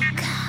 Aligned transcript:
God. 0.00 0.45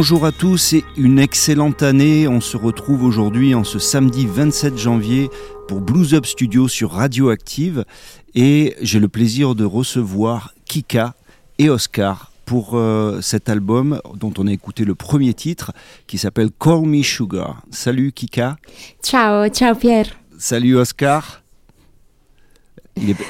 Bonjour 0.00 0.24
à 0.24 0.30
tous 0.30 0.74
et 0.74 0.84
une 0.96 1.18
excellente 1.18 1.82
année. 1.82 2.28
On 2.28 2.40
se 2.40 2.56
retrouve 2.56 3.02
aujourd'hui 3.02 3.56
en 3.56 3.64
ce 3.64 3.80
samedi 3.80 4.28
27 4.28 4.78
janvier 4.78 5.28
pour 5.66 5.80
Blues 5.80 6.14
Up 6.14 6.24
Studio 6.24 6.68
sur 6.68 6.92
Radioactive 6.92 7.84
et 8.32 8.76
j'ai 8.80 9.00
le 9.00 9.08
plaisir 9.08 9.56
de 9.56 9.64
recevoir 9.64 10.54
Kika 10.66 11.14
et 11.58 11.68
Oscar 11.68 12.30
pour 12.44 12.74
euh, 12.74 13.20
cet 13.22 13.48
album 13.48 14.00
dont 14.14 14.32
on 14.38 14.46
a 14.46 14.52
écouté 14.52 14.84
le 14.84 14.94
premier 14.94 15.34
titre 15.34 15.72
qui 16.06 16.16
s'appelle 16.16 16.50
Call 16.56 16.82
Me 16.82 17.02
Sugar. 17.02 17.64
Salut 17.72 18.12
Kika. 18.12 18.56
Ciao, 19.02 19.48
ciao 19.48 19.74
Pierre. 19.74 20.16
Salut 20.38 20.76
Oscar. 20.76 21.42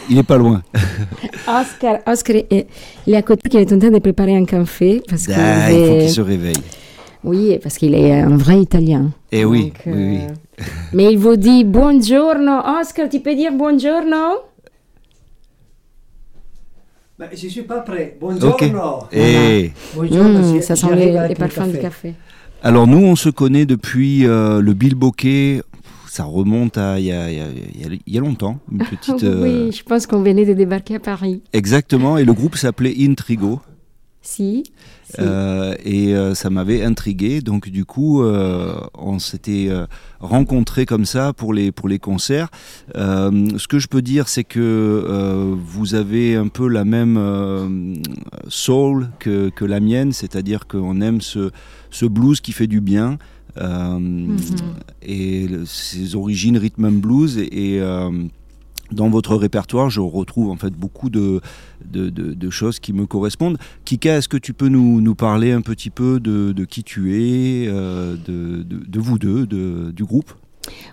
Il 0.08 0.18
est, 0.18 0.22
pas 0.22 0.38
loin. 0.38 0.62
Oscar, 1.48 1.98
Oscar 2.06 2.36
il 2.36 3.14
est 3.14 3.16
à 3.16 3.22
côté, 3.22 3.48
il 3.52 3.60
est 3.60 3.72
en 3.72 3.78
train 3.78 3.90
de 3.90 3.98
préparer 3.98 4.36
un 4.36 4.44
café. 4.44 5.02
Parce 5.08 5.28
ah, 5.28 5.70
il 5.70 5.86
faut 5.86 5.98
qu'il 5.98 6.10
se 6.10 6.20
réveille. 6.20 6.62
Oui, 7.24 7.58
parce 7.62 7.78
qu'il 7.78 7.94
est 7.94 8.20
un 8.20 8.36
vrai 8.36 8.60
Italien. 8.60 9.10
Eh 9.32 9.44
oui, 9.44 9.72
oui, 9.86 9.92
oui. 9.92 10.18
Euh, 10.22 10.64
mais 10.92 11.12
il 11.12 11.18
vous 11.18 11.36
dit 11.36 11.64
buongiorno. 11.64 12.60
Oscar, 12.80 13.08
tu 13.08 13.20
peux 13.20 13.34
dire 13.34 13.52
buongiorno? 13.52 14.42
Bah, 17.18 17.26
je 17.34 17.46
ne 17.46 17.50
suis 17.50 17.62
pas 17.62 17.80
prêt. 17.80 18.16
Buongiorno. 18.20 19.08
Eh. 19.12 19.72
Buongiorno, 19.94 20.60
ça 20.60 20.76
sent 20.76 20.94
les, 20.94 21.34
parfums 21.34 21.72
du 21.72 21.78
café. 21.78 22.14
Alors 22.62 22.87
nous, 22.87 23.04
on 23.04 23.16
se 23.16 23.28
connaît 23.28 23.66
depuis 23.66 24.26
euh, 24.26 24.60
le 24.60 24.75
Bill 24.75 24.94
Bokeh 24.94 25.62
ça 26.10 26.25
remonte 26.25 26.78
à 26.78 26.99
il 26.99 27.06
y 27.06 27.12
a, 27.12 27.31
y 27.31 28.19
a, 28.19 28.20
longtemps, 28.20 28.58
une 28.70 28.78
petite. 28.90 29.22
oui, 29.22 29.26
euh, 29.26 29.70
je 29.70 29.82
pense 29.82 30.06
qu'on 30.06 30.22
venait 30.22 30.44
de 30.44 30.55
débarquer 30.55 30.96
à 30.96 31.00
Paris. 31.00 31.43
Exactement, 31.52 32.19
et 32.19 32.25
le 32.25 32.32
groupe 32.32 32.56
s'appelait 32.56 32.94
Intrigo. 33.00 33.60
Si. 34.20 34.64
Euh, 35.19 35.75
et 35.84 36.14
euh, 36.14 36.34
ça 36.34 36.50
m'avait 36.50 36.82
intrigué, 36.82 37.40
donc 37.40 37.70
du 37.70 37.87
coup, 37.87 38.22
on 38.22 39.19
s'était 39.19 39.70
rencontrés 40.20 40.84
comme 40.84 41.06
ça 41.06 41.32
pour 41.32 41.55
les 41.55 41.72
pour 41.72 41.88
les 41.88 41.99
concerts. 41.99 42.49
ce 42.94 43.66
que 43.69 43.78
je 43.78 43.88
peux 43.88 44.02
dire, 44.02 44.28
c'est 44.28 44.44
que 44.44 45.55
vous 45.64 45.94
avez 45.94 46.37
un 46.37 46.49
peu 46.49 46.69
la 46.69 46.84
même 46.84 48.02
soul 48.49 49.08
que, 49.19 49.49
que 49.49 49.64
la 49.64 49.81
mienne, 49.81 50.12
c'est-à-dire 50.12 50.66
qu'on 50.66 51.00
aime 51.00 51.20
ce, 51.20 51.50
ce 51.90 52.05
blues 52.05 52.40
qui 52.40 52.52
fait 52.52 52.66
du 52.66 52.81
bien. 52.81 53.19
Euh, 53.60 54.37
et 55.02 55.49
ses 55.66 56.14
origines 56.14 56.58
rhythm 56.58 56.84
and 56.84 56.93
blues 56.93 57.38
et, 57.38 57.81
euh, 57.81 58.10
dans 58.93 59.08
votre 59.08 59.37
répertoire, 59.37 59.90
je 59.90 60.00
retrouve 60.00 60.50
en 60.50 60.56
fait 60.56 60.72
beaucoup 60.72 61.10
de, 61.10 61.40
de, 61.84 62.50
choses 62.50 62.81
qui 62.81 62.93
me 62.93 63.06
correspondent. 63.06 63.58
Kika, 63.84 64.16
est-ce 64.16 64.28
que 64.28 64.37
tu 64.37 64.55
peux 64.55 64.69
nous, 64.69 65.00
nous, 65.00 65.14
parler 65.14 65.52
un 65.52 65.60
petit 65.60 65.90
peu 65.90 66.20
de, 66.20 66.64
qui 66.64 66.82
tu 66.82 67.14
es, 67.14 67.69
euh, 67.69 68.16
de, 68.26 68.99
vous 69.00 69.19
deux, 69.19 69.46
du 69.46 70.05
groupe? 70.05 70.32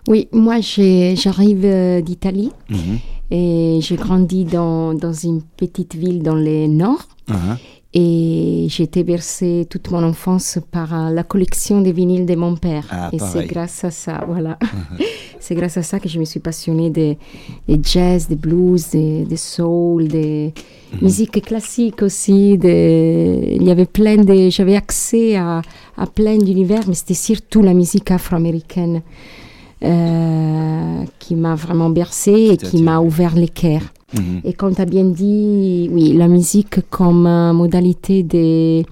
Oui, 0.07 0.27
moi 0.31 0.59
j'arrive 0.61 1.65
euh, 1.65 2.01
d'Italie 2.01 2.51
mhm. 2.69 2.97
et 3.31 3.79
j'ai 3.81 3.97
grandi 3.97 4.45
dans, 4.45 4.93
dans, 4.93 5.11
une 5.11 5.41
petite 5.41 5.95
ville 5.95 6.23
dans 6.23 6.35
le 6.35 6.67
nord. 6.67 7.07
Uh-huh. 7.29 7.57
Et 7.97 8.67
j'ai 8.67 8.83
été 8.83 9.05
bercée 9.05 9.65
toute 9.69 9.89
mon 9.89 10.03
enfance 10.03 10.59
par 10.69 10.93
euh, 10.93 11.11
la 11.11 11.23
collection 11.23 11.79
des 11.79 11.93
vinyles 11.93 12.25
de 12.25 12.35
mon 12.35 12.57
père. 12.57 12.85
Ah, 12.91 13.09
et 13.13 13.19
c'est 13.19 13.45
grâce 13.47 13.85
à 13.85 13.91
ça, 13.91 14.25
voilà. 14.27 14.59
c'est 15.39 15.55
grâce 15.55 15.77
à 15.77 15.81
ça 15.81 16.01
que 16.01 16.09
je 16.09 16.19
me 16.19 16.25
suis 16.25 16.41
passionnée 16.41 16.89
des, 16.89 17.17
jazz, 17.81 18.27
des 18.27 18.35
blues, 18.35 18.89
des, 18.89 19.25
soul, 19.37 20.09
des 20.09 20.53
mhm. 20.91 20.99
musiques 21.03 21.41
classiques 21.41 22.01
aussi. 22.01 22.57
Des... 22.57 23.55
Il 23.61 23.63
y 23.63 23.71
avait 23.71 23.85
plein 23.85 24.17
de... 24.17 24.49
J'avais 24.49 24.75
accès 24.75 25.37
à, 25.37 25.61
à 25.97 26.05
plein 26.05 26.37
d'univers, 26.37 26.83
mais 26.89 26.95
c'était 26.95 27.13
surtout 27.13 27.61
la 27.61 27.73
musique 27.73 28.11
afro-américaine 28.11 29.03
euh, 29.83 31.03
qui 31.19 31.35
m'a 31.35 31.53
vraiment 31.53 31.89
bercée 31.89 32.49
et 32.51 32.57
qui 32.57 32.81
m'a 32.81 32.99
ouvert 32.99 33.35
les 33.35 33.49
Mhm. 34.13 34.41
Et 34.43 34.53
comme 34.53 34.75
tu 34.75 34.81
as 34.81 34.85
bien 34.85 35.05
dit, 35.05 35.89
oui, 35.91 36.13
la 36.13 36.27
musique 36.27 36.89
comme 36.89 37.23
modalité 37.53 38.23
des, 38.23 38.85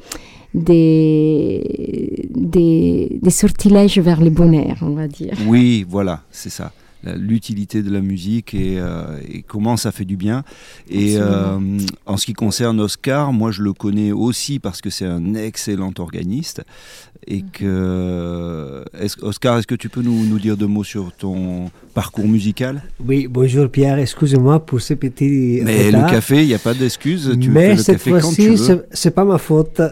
des, 0.53 2.29
des, 2.33 3.19
des, 3.21 3.29
sortilèges 3.29 3.99
vers 3.99 4.21
le 4.21 4.29
bonheur, 4.29 4.77
on 4.81 4.95
va 4.95 5.07
dire. 5.07 5.33
Oui, 5.47 5.85
voilà, 5.87 6.23
c'est 6.31 6.49
ça 6.49 6.71
l'utilité 7.03 7.83
de 7.83 7.91
la 7.91 8.01
musique 8.01 8.53
euh, 8.53 9.19
et, 9.27 9.41
comment 9.41 9.77
ça 9.77 9.91
fait 9.91 10.05
du 10.05 10.15
bien. 10.15 10.43
Et 10.89 11.17
euh, 11.17 11.57
en 12.05 12.17
ce 12.17 12.25
qui 12.25 12.33
concerne 12.33 12.79
Oscar, 12.79 13.33
moi 13.33 13.51
je 13.51 13.61
le 13.61 13.73
connais 13.73 14.11
aussi 14.11 14.59
parce 14.59 14.81
que 14.81 14.89
c'est 14.89 15.05
un 15.05 15.35
excellent 15.35 15.93
organiste. 15.99 16.63
Et 17.25 17.41
mhm. 17.41 17.49
que, 17.53 18.83
Oscar, 19.21 19.57
est-ce 19.57 19.67
que 19.67 19.75
tu 19.75 19.89
peux 19.89 20.01
nous, 20.01 20.25
nous, 20.25 20.39
dire 20.39 20.57
deux 20.57 20.67
mots 20.67 20.83
sur 20.83 21.13
ton 21.13 21.71
parcours 21.93 22.27
musical? 22.27 22.83
Oui, 23.05 23.27
bonjour 23.29 23.69
Pierre, 23.69 23.97
excuse-moi 23.99 24.65
pour 24.65 24.81
ce 24.81 24.93
petit. 24.93 25.61
Mais 25.63 25.91
le 25.91 26.09
café, 26.09 26.41
il 26.41 26.47
n'y 26.47 26.53
a 26.53 26.59
pas 26.59 26.73
d'excuse. 26.73 27.37
Mais 27.49 27.77
cette 27.77 28.01
fois-ci, 28.01 28.57
c'est 28.91 29.11
pas 29.11 29.25
ma 29.25 29.37
faute. 29.37 29.81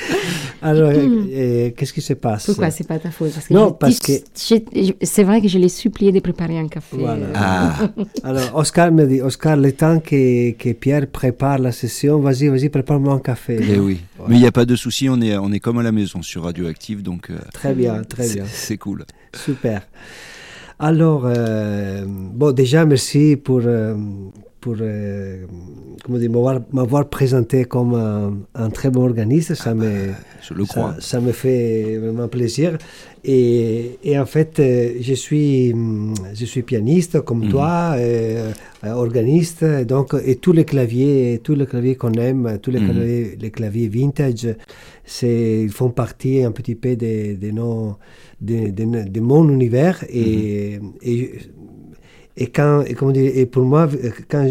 Alors, 0.62 0.92
euh, 0.94 1.70
qu'est-ce 1.76 1.92
qui 1.92 2.00
se 2.00 2.12
passe? 2.14 2.46
Pourquoi 2.46 2.70
c'est 2.70 2.86
pas 2.86 2.98
ta 2.98 3.10
faute? 3.10 3.32
Parce 3.32 3.48
que 3.48 3.54
Non, 3.54 3.72
parce 3.72 3.98
que 3.98 4.12
c'est 4.34 5.22
vrai 5.24 5.40
que 5.40 5.48
je 5.48 5.58
l'ai 5.58 5.68
supplié 5.68 6.12
de 6.12 6.20
préparer 6.20 6.58
un 6.58 6.68
café. 6.68 6.96
Voilà. 6.98 7.26
Ah. 7.34 7.88
Alors, 8.24 8.56
Oscar 8.56 8.92
me 8.92 9.06
dit, 9.06 9.20
Oscar, 9.20 9.56
le 9.56 9.72
temps 9.72 9.98
que, 10.00 10.52
que 10.52 10.72
Pierre 10.72 11.06
prépare 11.06 11.58
la 11.58 11.72
session, 11.72 12.20
vas-y, 12.20 12.48
vas-y, 12.48 12.68
prépare-moi 12.68 13.14
un 13.14 13.18
café. 13.18 13.58
Eh 13.60 13.78
oui. 13.78 14.00
Mais 14.28 14.36
il 14.36 14.40
n'y 14.40 14.46
a 14.46 14.52
pas 14.52 14.64
de 14.64 14.76
souci, 14.76 15.08
on 15.08 15.20
est, 15.20 15.36
on 15.36 15.52
est 15.52 15.60
comme 15.60 15.78
à 15.78 15.82
la 15.82 15.92
maison 15.92 16.22
sur 16.22 16.44
Radioactive, 16.44 17.02
donc. 17.02 17.30
Euh, 17.30 17.38
très 17.52 17.74
bien, 17.74 18.02
très 18.04 18.28
bien. 18.32 18.44
C'est 18.46 18.76
cool. 18.76 19.04
Super. 19.34 19.82
Alors, 20.78 21.22
euh, 21.26 22.04
bon, 22.06 22.52
déjà, 22.52 22.84
merci 22.84 23.36
pour, 23.36 23.62
pour 24.62 24.76
euh, 24.80 25.44
m'avoir 26.08 27.08
présenté 27.08 27.64
comme 27.64 28.44
un, 28.54 28.70
très 28.70 28.90
bon 28.90 29.02
organiste. 29.04 29.54
Ça, 29.56 29.74
me, 29.74 30.12
je 30.40 30.54
le 30.54 30.64
crois. 30.64 30.94
Ça, 31.00 31.20
me 31.20 31.32
fait 31.32 31.98
vraiment 31.98 32.28
plaisir. 32.28 32.78
Et, 33.24 33.98
et, 34.04 34.16
en 34.16 34.24
fait, 34.24 34.60
euh, 34.60 34.92
je 35.00 35.14
suis, 35.14 35.74
je 36.32 36.44
suis 36.44 36.62
pianiste 36.62 37.20
comme 37.22 37.44
mhm. 37.44 37.50
toi, 37.50 37.94
euh, 37.96 38.52
organiste, 38.84 39.64
donc, 39.64 40.14
et 40.24 40.36
tous 40.36 40.52
les 40.52 40.64
claviers, 40.64 41.40
tous 41.42 41.56
les 41.56 41.66
claviers 41.66 41.96
qu'on 41.96 42.12
aime, 42.12 42.58
tous 42.62 42.70
les, 42.70 42.80
mhm. 42.80 42.90
claviers, 42.90 43.38
les 43.40 43.50
claviers 43.50 43.88
vintage, 43.88 44.46
ils 45.22 45.70
font 45.70 45.90
partie 45.90 46.44
un 46.44 46.52
petit 46.52 46.76
peu 46.76 46.94
de, 46.94 47.34
de, 47.34 47.50
nos, 47.50 47.96
de, 48.40 48.70
de, 48.70 49.20
mon 49.20 49.48
univers. 49.48 50.04
Et, 50.08 50.78
mhm. 50.80 50.92
et 51.02 51.32
et, 52.36 52.46
quand, 52.46 52.82
et, 52.82 52.94
comment 52.94 53.12
dire, 53.12 53.30
et 53.34 53.46
pour 53.46 53.64
moi, 53.64 53.88
quand 54.28 54.46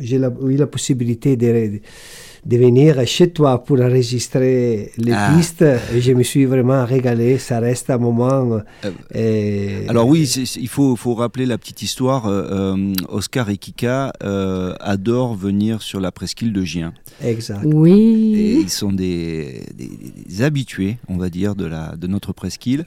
j'ai 0.00 0.16
eu 0.16 0.56
la 0.56 0.66
possibilité 0.66 1.36
de, 1.36 1.80
de 2.46 2.56
venir 2.56 3.06
chez 3.06 3.30
toi 3.30 3.62
pour 3.62 3.80
enregistrer 3.80 4.92
les 4.96 5.12
ah. 5.12 5.34
pistes, 5.36 5.64
je 5.98 6.12
me 6.12 6.22
suis 6.22 6.46
vraiment 6.46 6.84
régalé. 6.84 7.38
Ça 7.38 7.60
reste 7.60 7.90
un 7.90 7.98
moment. 7.98 8.60
Euh, 9.14 9.84
alors 9.88 10.08
oui, 10.08 10.22
il 10.56 10.68
faut, 10.68 10.96
faut, 10.96 11.14
rappeler 11.14 11.46
la 11.46 11.58
petite 11.58 11.82
histoire. 11.82 12.26
Euh, 12.26 12.74
euh, 12.76 12.92
Oscar 13.08 13.50
et 13.50 13.58
Kika 13.58 14.12
adorent 14.80 15.34
venir 15.34 15.82
sur 15.82 16.00
la 16.00 16.12
presqu'île 16.12 16.52
de 16.52 16.64
Gien. 16.64 16.94
Exact. 17.22 17.60
Oui. 17.64 18.34
Et 18.36 18.52
ils 18.60 18.70
sont 18.70 18.92
des, 18.92 19.62
des, 19.74 20.42
habitués, 20.42 20.96
on 21.08 21.18
va 21.18 21.28
dire, 21.28 21.54
de, 21.54 21.66
la, 21.66 21.94
de 21.96 22.06
notre 22.06 22.32
presqu'île. 22.32 22.86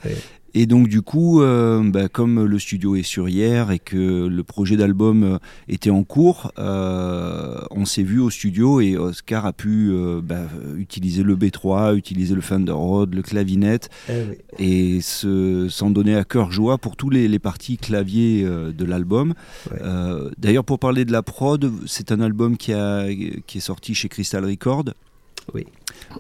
Et 0.56 0.66
donc 0.68 0.88
du 0.88 1.02
coup, 1.02 1.42
euh, 1.42 1.82
bah, 1.84 2.08
comme 2.10 2.44
le 2.44 2.60
studio 2.60 2.96
est 2.96 3.04
sur 3.04 3.28
hier 3.28 3.72
et 3.72 3.80
que 3.80 4.28
le 4.28 4.44
projet 4.44 4.78
d'album 4.78 5.24
euh, 5.24 5.38
était 5.68 5.90
en 5.90 6.04
cours, 6.04 6.52
euh, 6.60 7.60
on 7.72 7.86
s'est 7.86 8.04
vu 8.04 8.20
au 8.20 8.30
studio 8.30 8.80
et 8.80 8.96
Oscar 8.96 9.46
a 9.46 9.54
pu 9.54 9.92
bah, 10.24 10.44
utiliser 10.78 11.24
le 11.24 11.36
B3, 11.36 11.96
utiliser 11.96 12.36
le 12.36 12.42
Fender 12.42 12.72
Rhodes, 12.72 13.16
le 13.16 13.22
clavinette 13.22 13.90
eh 14.10 14.38
et 14.60 15.02
s'en 15.02 15.90
donner 15.90 16.16
à 16.16 16.24
cœur 16.24 16.52
joie 16.52 16.78
pour 16.78 16.96
tous 16.96 17.10
les, 17.10 17.40
parties 17.40 17.78
clavier 17.78 18.44
de 18.44 18.86
l'album. 18.86 19.34
D'ailleurs, 20.38 20.64
pour 20.64 20.80
parler 20.80 21.04
de 21.04 21.12
la 21.12 21.24
prod, 21.24 21.72
c'est 21.88 22.12
un 22.12 22.22
album 22.22 22.58
qui, 22.58 22.74
a, 22.74 23.08
qui 23.12 23.58
est 23.58 23.62
sorti 23.62 23.96
chez 23.96 24.08
Crystal 24.08 24.46
Records. 24.46 24.94
Oui. 25.54 25.66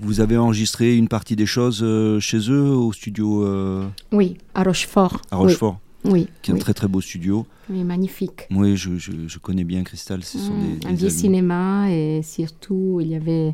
Vous 0.02 0.20
avez 0.20 0.38
enregistré 0.38 0.96
une 0.96 1.08
partie 1.08 1.36
des 1.36 1.46
choses 1.46 1.82
euh, 1.84 2.20
chez 2.20 2.50
eux, 2.50 2.70
au 2.70 2.92
studio 2.92 3.46
euh, 3.46 3.88
Oui, 4.12 4.38
à 4.54 4.64
Rochefort. 4.64 5.22
À 5.32 5.38
Rochefort 5.38 5.80
Oui. 6.06 6.28
Qui 6.42 6.52
est 6.52 6.54
un 6.54 6.58
très 6.58 6.74
très 6.74 6.88
beau 6.88 7.02
studio. 7.02 7.46
Oui, 7.70 7.84
magnifique. 7.84 8.48
Oui, 8.52 8.76
je, 8.76 8.98
je, 8.98 9.38
connais 9.40 9.64
bien 9.64 9.84
Cristal. 9.84 10.24
Ce 10.24 10.38
sont 10.38 10.54
mmh, 10.54 10.80
des, 10.80 10.88
un 10.88 10.94
vieux 10.94 11.10
cinéma 11.10 11.92
et 11.92 12.22
surtout, 12.24 13.00
il 13.02 13.08
y 13.08 13.16
avait 13.16 13.54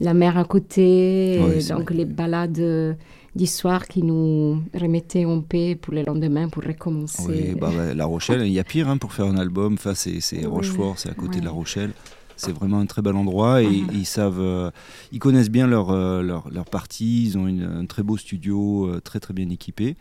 la 0.00 0.14
mer 0.14 0.38
à 0.38 0.44
côté, 0.44 1.40
donc 1.68 1.90
les 1.90 2.04
balades 2.04 2.96
d'histoire 3.36 3.86
qui 3.86 4.02
nous 4.02 4.62
remettaient 4.74 5.26
en 5.26 5.42
paix 5.42 5.76
pour 5.80 5.94
le 5.94 6.02
lendemain, 6.02 6.48
pour 6.48 6.64
recommencer. 6.64 7.22
Oui, 7.28 7.54
bah, 7.60 7.70
bah, 7.76 7.94
La 7.94 8.06
Rochelle, 8.06 8.46
il 8.46 8.52
y 8.52 8.58
a 8.58 8.64
pire 8.64 8.88
hein, 8.88 8.96
pour 8.96 9.12
faire 9.12 9.26
un 9.26 9.36
album. 9.36 9.74
Enfin, 9.74 9.94
c'est 9.94 10.46
Rochefort, 10.46 10.98
c'est 10.98 11.10
à 11.10 11.14
côté 11.14 11.40
de 11.40 11.44
La 11.44 11.50
Rochelle. 11.50 11.92
C'est 12.36 12.52
vraiment 12.52 12.80
un 12.80 12.86
très 12.86 13.02
bel 13.02 13.16
endroit 13.16 13.62
et 13.62 13.66
mhm. 13.66 13.88
ils 13.92 14.04
savent, 14.04 14.40
euh, 14.40 14.70
ils 15.10 15.18
connaissent 15.18 15.50
bien 15.50 15.66
leur, 15.66 15.90
euh, 15.90 16.22
leur, 16.22 16.48
leur, 16.50 16.66
partie. 16.66 17.24
Ils 17.24 17.38
ont 17.38 17.46
une, 17.46 17.62
un 17.62 17.86
très 17.86 18.02
beau 18.02 18.16
studio, 18.18 18.86
euh, 18.86 19.00
très 19.00 19.20
très 19.20 19.32
bien 19.32 19.48
équipé. 19.48 19.96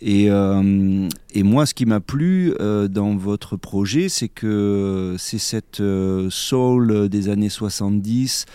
Et, 0.00 0.26
et 0.26 1.42
moi, 1.42 1.66
ce 1.66 1.74
qui 1.74 1.86
m'a 1.86 2.00
plu 2.00 2.54
dans 2.58 3.16
votre 3.16 3.56
projet, 3.56 4.08
c'est 4.08 4.28
que 4.28 5.16
c'est 5.18 5.38
cette 5.38 5.82
soul 6.30 7.08
des 7.08 7.28
années 7.28 7.48
70 7.48 8.46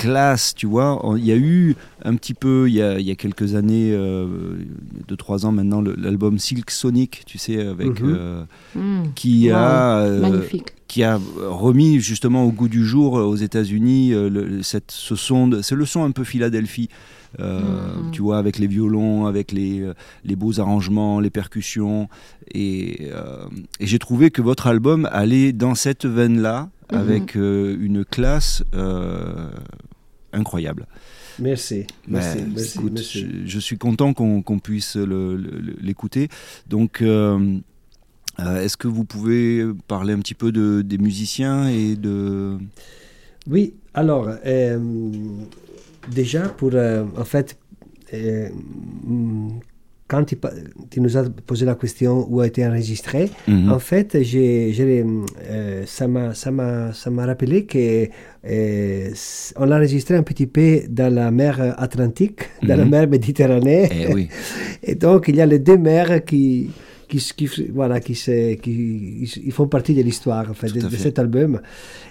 classe, 0.00 0.54
tu 0.54 0.66
vois. 0.66 1.02
Il 1.16 1.24
y 1.24 1.32
a 1.32 1.36
eu 1.36 1.76
un 2.04 2.16
petit 2.16 2.34
peu, 2.34 2.68
il 2.68 2.74
y 2.74 2.82
a, 2.82 2.98
il 2.98 3.06
y 3.06 3.10
a 3.10 3.16
quelques 3.16 3.54
années, 3.54 3.96
deux, 5.08 5.16
trois 5.16 5.46
ans 5.46 5.52
maintenant, 5.52 5.82
l'album 5.82 6.38
Silk 6.38 6.70
Sonic, 6.70 7.22
tu 7.26 7.38
sais, 7.38 7.66
avec, 7.66 8.00
mhm. 8.00 8.46
mm. 8.74 9.02
qui 9.14 9.50
a... 9.50 10.08
Magnifique 10.20 10.74
qui 10.90 11.04
a 11.04 11.20
remis 11.46 12.00
justement 12.00 12.44
au 12.44 12.50
goût 12.50 12.68
du 12.68 12.84
jour 12.84 13.16
euh, 13.16 13.22
aux 13.22 13.36
États-Unis 13.36 14.12
euh, 14.12 14.60
cette, 14.62 14.90
ce 14.90 15.14
son, 15.14 15.62
c'est 15.62 15.76
le 15.76 15.86
son 15.86 16.02
un 16.02 16.10
peu 16.10 16.24
Philadelphie. 16.24 16.88
Euh, 17.38 17.60
mm-hmm. 17.60 18.10
tu 18.10 18.22
vois, 18.22 18.38
avec 18.38 18.58
les 18.58 18.66
violons, 18.66 19.26
avec 19.26 19.52
les, 19.52 19.88
les 20.24 20.34
beaux 20.34 20.58
arrangements, 20.58 21.20
les 21.20 21.30
percussions. 21.30 22.08
Et, 22.52 23.04
et 23.78 23.86
j'ai 23.86 24.00
trouvé 24.00 24.32
que 24.32 24.42
votre 24.42 24.66
album 24.66 25.08
allait 25.12 25.52
dans 25.52 25.76
cette 25.76 26.06
veine-là, 26.06 26.70
mm-hmm. 26.90 26.98
avec 26.98 27.34
une 27.36 28.04
classe 28.04 28.64
incroyable. 30.32 30.86
Merci. 31.38 31.86
merci, 32.06 32.38
merci, 32.92 33.26
Je, 33.46 33.58
suis 33.58 33.78
content 33.78 34.12
qu'on 34.12 34.58
puisse 34.58 34.96
l'écouter. 34.96 36.28
Donc, 36.68 37.02
euh, 38.40 38.60
est-ce 38.62 38.76
que 38.76 38.88
vous 38.88 39.04
pouvez 39.04 39.64
parler 39.88 40.14
un 40.14 40.18
petit 40.18 40.34
peu 40.34 40.52
de, 40.52 40.82
des 40.82 40.98
musiciens 40.98 41.68
et 41.68 41.96
de... 41.96 42.58
Oui, 43.48 43.74
alors, 43.94 44.30
euh, 44.46 44.78
déjà, 46.10 46.42
pour, 46.48 46.70
euh, 46.74 47.04
en 47.16 47.24
fait, 47.24 47.58
quand 50.10 50.24
tu, 50.24 50.36
tu, 50.90 51.00
nous 51.00 51.16
as 51.16 51.30
posé 51.46 51.64
la 51.64 51.76
question 51.76 52.26
où 52.28 52.40
a 52.40 52.46
été 52.48 52.66
enregistré, 52.66 53.30
mhm. 53.46 53.70
en 53.70 53.78
fait, 53.78 54.16
euh, 54.16 55.82
ça, 55.86 56.08
m'a, 56.08 56.34
ça, 56.34 56.50
m'a, 56.50 56.92
ça 56.92 57.10
m'a 57.10 57.26
rappelé 57.26 57.64
qu'on 57.64 58.08
on 59.62 59.64
l'a 59.66 59.76
enregistré 59.76 60.16
un 60.16 60.24
petit 60.24 60.48
peu 60.48 60.80
dans 60.88 61.14
la 61.14 61.30
mer 61.30 61.76
Atlantique, 61.78 62.40
dans 62.60 62.76
la 62.76 62.84
mhm. 62.84 62.90
mer 62.90 63.08
Méditerranée. 63.08 63.88
Eh 63.92 64.12
oui. 64.12 64.28
Et 64.82 64.96
donc, 64.96 65.28
il 65.28 65.36
y 65.36 65.40
a 65.40 65.46
les 65.46 65.60
deux 65.60 65.78
mers 65.78 66.24
qui, 66.24 66.70
qui, 67.10 67.18
qui, 67.36 67.46
voilà, 67.74 68.00
qui, 68.00 68.14
qui, 68.62 69.30
ils 69.48 69.52
font 69.52 69.66
partie 69.66 69.94
de 69.94 70.02
l'histoire 70.02 70.48
en 70.48 70.54
fait, 70.54 70.72
de, 70.72 70.80
de, 70.80 70.96
cet 70.96 71.18
album. 71.18 71.60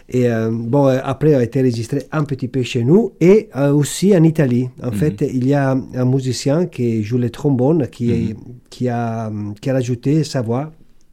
Et 0.10 0.27
euh, 0.29 0.50
bon, 0.51 0.86
après, 0.88 1.34
a 1.36 1.41
été 1.44 1.62
enregistré 1.62 2.00
un 2.12 2.24
petit 2.25 2.50
peu 2.50 2.62
chez 2.63 2.84
nous 2.84 3.13
et 3.22 3.50
euh, 3.56 3.72
aussi 3.72 4.15
en 4.15 4.24
Italie. 4.24 4.68
En 4.84 4.88
mm 4.88 4.89
-hmm. 4.89 4.94
fait, 5.01 5.18
il 5.39 5.46
y 5.48 5.53
a 5.53 5.65
un 6.03 6.08
musicien 6.15 6.58
qui 6.74 6.88
joue 7.08 7.20
le 7.25 7.29
trombone 7.39 7.79
qui, 7.96 8.08
mm 8.08 8.13
-hmm. 8.13 8.36
qui, 8.74 8.84
a, 8.89 9.32
qui 9.62 9.68
a 9.70 9.74
rajouté 9.79 10.12
sa 10.34 10.41
voix 10.48 10.65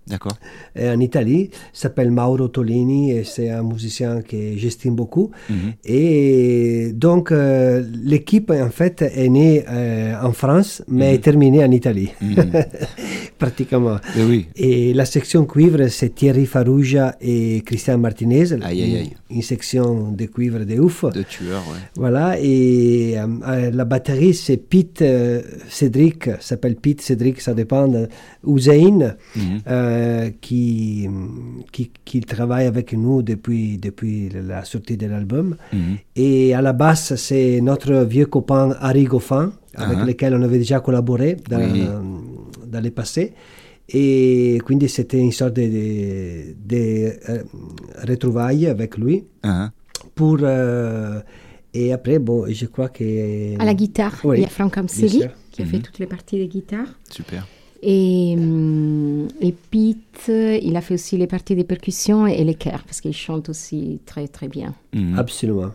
D'accord. 0.06 0.36
En 0.80 1.00
Italie, 1.00 1.50
s'appelle 1.72 2.12
Mauro 2.12 2.46
Tolini 2.48 3.10
et 3.10 3.25
c'est 3.25 3.50
un 3.50 3.64
musicien 3.64 4.22
que 4.22 4.36
j'estime 4.56 4.94
beaucoup. 4.94 5.30
Mm 5.50 5.54
-hmm. 5.54 5.72
Et 5.84 6.92
donc, 6.94 7.32
euh, 7.32 7.82
l'équipe, 8.04 8.50
en 8.50 8.70
fait, 8.70 9.02
est 9.02 9.28
née 9.28 9.64
euh, 9.68 10.28
en 10.28 10.32
France, 10.32 10.70
mais 10.86 10.94
mm 10.94 11.00
-hmm. 11.10 11.14
est 11.14 11.22
terminée 11.28 11.62
en 11.68 11.72
Italie, 11.80 12.10
mm 12.20 12.34
-hmm. 12.34 12.64
pratiquement. 13.42 13.98
Et, 14.18 14.22
oui. 14.30 14.40
et, 14.66 14.94
la 15.00 15.06
section 15.16 15.42
cuivre, 15.54 15.82
c'est 15.98 16.12
Thierry 16.18 16.46
Farouja 16.54 17.06
et 17.32 17.62
Christian 17.68 17.98
Martinez. 18.06 18.46
Aïe, 18.52 18.82
aïe, 18.84 18.96
aïe. 19.00 19.12
Une, 19.30 19.36
une, 19.38 19.42
section 19.54 19.86
de 20.20 20.26
cuivre 20.36 20.60
de 20.70 20.76
ouf. 20.86 20.98
De 21.20 21.25
tueurs, 21.34 21.64
ouais. 21.72 21.82
Voilà. 22.04 22.26
Et 22.54 23.18
euh, 23.18 23.70
la 23.80 23.84
batterie, 23.92 24.34
c'est 24.44 24.60
Pete 24.72 25.02
Cédric, 25.78 26.20
s'appelle 26.48 26.76
Pete 26.84 27.00
Cédric, 27.08 27.36
ça 27.46 27.52
dépend, 27.60 27.86
Hussein. 28.52 28.98
Euh, 29.97 30.31
qui, 30.41 31.09
qui, 31.73 31.91
qui, 32.05 32.21
travaille 32.21 32.67
avec 32.67 32.93
nous 32.93 33.23
depuis, 33.23 33.79
depuis 33.79 34.29
la 34.31 34.65
sortie 34.65 34.97
de 34.97 35.07
l'album. 35.07 35.49
Mm 35.73 35.79
-hmm. 35.79 35.97
Et 36.17 36.55
à 36.55 36.61
la 36.69 36.73
basse, 36.73 37.15
c'est 37.26 37.61
notre 37.71 37.93
vieux 38.15 38.26
copain 38.26 38.65
Harry 38.87 39.05
Goffin, 39.12 39.47
avec 39.75 39.99
uh 39.99 40.00
-huh. 40.03 40.07
lequel 40.11 40.31
on 40.38 40.43
avait 40.49 40.59
déjà 40.65 40.79
collaboré 40.87 41.31
dans, 41.50 41.67
oui. 41.73 41.85
dans 42.73 42.83
le 42.87 42.91
passé. 42.91 43.23
Et 44.00 44.59
quindi 44.67 44.88
c'était 44.97 45.23
une 45.29 45.33
sorte 45.41 45.55
de, 45.61 45.67
de, 45.76 45.87
de 46.73 46.83
uh, 47.33 47.43
retrouvailles 48.11 48.67
avec 48.76 48.91
lui. 49.03 49.17
Uh 49.17 49.49
-huh. 49.49 49.69
Pour, 50.19 50.38
euh, 50.43 51.21
et 51.79 51.87
après, 51.99 52.19
bon, 52.29 52.38
je 52.61 52.67
crois 52.75 52.91
que... 52.97 53.07
À 53.62 53.65
la 53.71 53.75
guitare, 53.83 54.17
oui. 54.25 54.35
il 54.38 54.43
y 54.43 54.49
a 54.50 54.53
Franck 54.59 54.75
Amseli 54.81 55.21
qui 55.53 55.62
a 55.62 55.65
mm 55.65 55.69
-hmm. 55.69 55.71
fait 55.71 55.81
toutes 55.87 56.00
les 56.03 56.11
parties 56.15 56.38
de 56.43 56.47
guitare. 56.57 56.91
Super. 57.19 57.43
Et, 57.83 58.33
et 59.40 59.54
Pete, 59.71 60.28
il 60.28 60.76
a 60.76 60.80
fait 60.80 60.95
aussi 60.95 61.16
les 61.16 61.26
parties 61.26 61.54
des 61.54 61.64
percussions 61.64 62.26
et 62.26 62.42
les 62.45 62.54
chœurs, 62.54 62.83
parce 62.85 63.00
qu'il 63.00 63.12
chante 63.12 63.49
aussi 63.49 64.00
très 64.06 64.28
très 64.28 64.49
bien. 64.49 64.75
Mmh. 64.92 65.18
Absolument. 65.18 65.73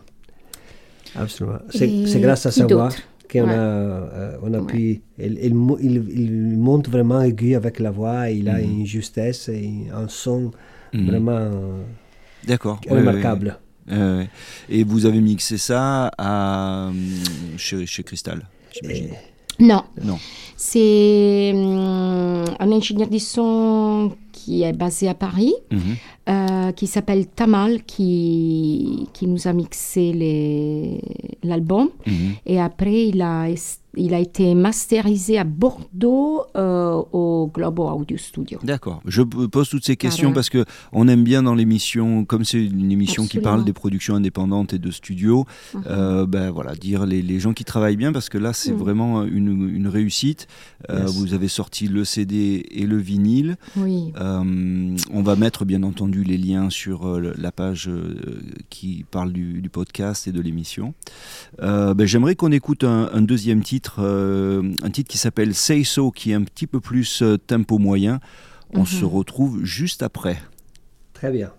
Absolument. 1.14 1.58
C'est 1.70 2.20
grâce 2.20 2.46
à 2.46 2.50
sa 2.50 2.66
voix 2.66 2.88
qu'on 3.30 3.44
ouais. 3.44 3.54
a, 3.54 3.58
euh, 3.58 4.36
on 4.42 4.52
a 4.52 4.58
ouais. 4.58 4.66
pu... 4.66 5.02
Il, 5.18 5.38
il, 5.42 5.54
il, 5.80 6.20
il, 6.20 6.58
monte 6.58 6.88
vraiment 6.88 7.22
aigu 7.22 7.54
avec 7.54 7.78
la 7.78 7.90
voix, 7.90 8.28
il 8.30 8.48
a 8.48 8.58
mmh. 8.58 8.64
une 8.64 8.86
justesse 8.86 9.48
et 9.48 9.70
un 9.94 10.08
son 10.08 10.50
mmh. 10.92 11.06
vraiment 11.06 11.50
D'accord. 12.46 12.80
remarquable. 12.88 13.58
Ouais, 13.88 13.94
euh, 13.94 14.24
et 14.68 14.84
vous 14.84 15.06
avez 15.06 15.20
mixé 15.20 15.58
ça 15.58 16.10
à, 16.16 16.90
chez, 17.56 17.84
chez 17.86 18.02
Crystal, 18.04 18.42
j'imagine 18.72 19.08
non. 19.58 19.82
Non. 20.02 20.18
C'est 20.56 21.52
um, 21.54 22.44
un 22.58 22.72
ingénieur 22.72 23.08
du 23.08 23.18
son 23.18 24.12
qui 24.32 24.62
est 24.62 24.72
basé 24.72 25.08
à 25.08 25.14
Paris, 25.14 25.54
mm 25.70 25.78
-hmm. 25.78 25.94
euh, 26.28 26.61
qui 26.70 26.86
s'appelle 26.86 27.26
Tamal, 27.26 27.82
qui, 27.82 29.08
qui 29.12 29.26
nous 29.26 29.48
a 29.48 29.52
mixé 29.52 31.00
l'album. 31.42 31.88
Mm 32.06 32.12
-hmm. 32.12 32.32
Et 32.46 32.60
après, 32.60 33.08
il 33.08 33.20
a, 33.22 33.48
il 33.96 34.14
a 34.14 34.18
été 34.18 34.54
masterisé 34.54 35.38
à 35.38 35.44
Bordeaux 35.44 36.42
euh, 36.56 37.02
au 37.12 37.50
Globo 37.52 37.88
Audio 37.88 38.16
Studio. 38.16 38.58
D'accord. 38.62 39.02
Je 39.06 39.22
pose 39.22 39.68
toutes 39.68 39.84
ces 39.84 39.96
questions 39.96 40.32
parce 40.32 40.48
que 40.48 40.64
on 40.92 41.08
aime 41.08 41.24
bien 41.24 41.42
dans 41.42 41.54
l'émission, 41.54 42.24
comme 42.24 42.44
c'est 42.44 42.64
une 42.64 42.90
émission 42.90 43.24
Absolument. 43.24 43.28
qui 43.28 43.44
parle 43.50 43.64
des 43.64 43.72
productions 43.72 44.14
indépendantes 44.14 44.72
et 44.72 44.78
de 44.78 44.90
studios, 44.90 45.44
-hmm. 45.44 45.82
euh, 45.86 46.26
ben 46.26 46.50
voilà, 46.50 46.74
dire 46.74 47.00
les, 47.06 47.22
les, 47.22 47.38
gens 47.44 47.52
qui 47.58 47.64
travaillent 47.64 48.00
bien 48.04 48.12
parce 48.12 48.28
que 48.32 48.38
là 48.46 48.52
c'est 48.60 48.76
vraiment 48.84 49.12
une, 49.24 49.52
une 49.78 49.88
réussite. 49.98 50.46
Euh, 50.90 51.02
yes. 51.02 51.16
Vous 51.18 51.34
avez 51.34 51.48
sorti 51.48 51.84
le 51.96 52.04
CD 52.04 52.64
et 52.80 52.86
le 52.92 52.98
vinyle. 53.10 53.56
Oui. 53.76 54.12
on 55.18 55.22
va 55.28 55.34
mettre 55.44 55.62
bien 55.72 55.82
entendu 55.90 56.20
les 56.30 56.38
liens 56.46 56.51
sur 56.70 57.20
la 57.20 57.52
page 57.52 57.90
qui 58.70 59.04
parle 59.10 59.32
du, 59.32 59.60
du, 59.60 59.68
podcast 59.68 60.26
et 60.28 60.32
de 60.32 60.40
l'émission. 60.40 60.94
Ben, 61.58 62.04
J'aimerais 62.04 62.34
qu'on 62.36 62.52
écoute 62.52 62.84
un, 62.84 63.10
un 63.12 63.22
deuxième 63.22 63.62
titre 63.62 64.02
euh, 64.12 64.62
un 64.82 64.90
titre 64.90 65.10
qui 65.10 65.18
s'appelle 65.18 65.54
Say 65.54 65.84
So, 65.84 66.10
qui 66.10 66.32
est 66.32 66.34
un 66.34 66.44
petit 66.44 66.66
peu 66.66 66.80
plus 66.80 67.22
euh, 67.22 67.36
tempo 67.38 67.78
moyen. 67.78 68.20
On 68.74 68.80
mm 68.80 68.84
-hmm. 68.84 69.00
se 69.00 69.04
retrouve 69.04 69.64
juste 69.64 70.02
après. 70.02 70.38
Très 71.12 71.30
bien. 71.30 71.50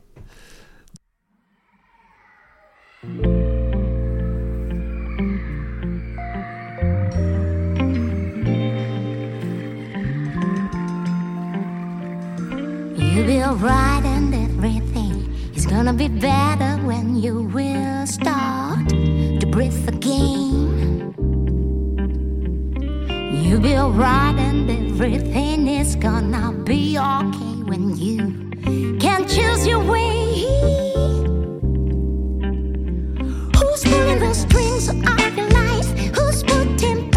You'll 12.98 13.28
be 13.28 13.40
alright 13.42 14.06
and 14.06 14.33
gonna 15.74 15.92
be 15.92 16.08
better 16.08 16.78
when 16.86 17.16
you 17.16 17.42
will 17.46 18.06
start 18.06 18.88
to 18.90 19.48
breathe 19.50 19.88
again. 19.90 21.12
You'll 23.34 23.60
be 23.60 23.76
alright 23.76 24.36
and 24.38 24.70
everything 24.70 25.68
is 25.68 25.96
gonna 25.96 26.54
be 26.64 27.00
okay 27.00 27.56
when 27.66 27.98
you 27.98 28.52
can 29.00 29.28
choose 29.28 29.66
your 29.66 29.84
way. 29.84 30.46
Who's 33.58 33.84
pulling 33.84 34.20
the 34.20 34.34
strings 34.36 34.88
of 34.90 34.98
your 35.36 35.50
life? 35.50 35.90
Who's 36.16 36.44
putting 36.44 37.13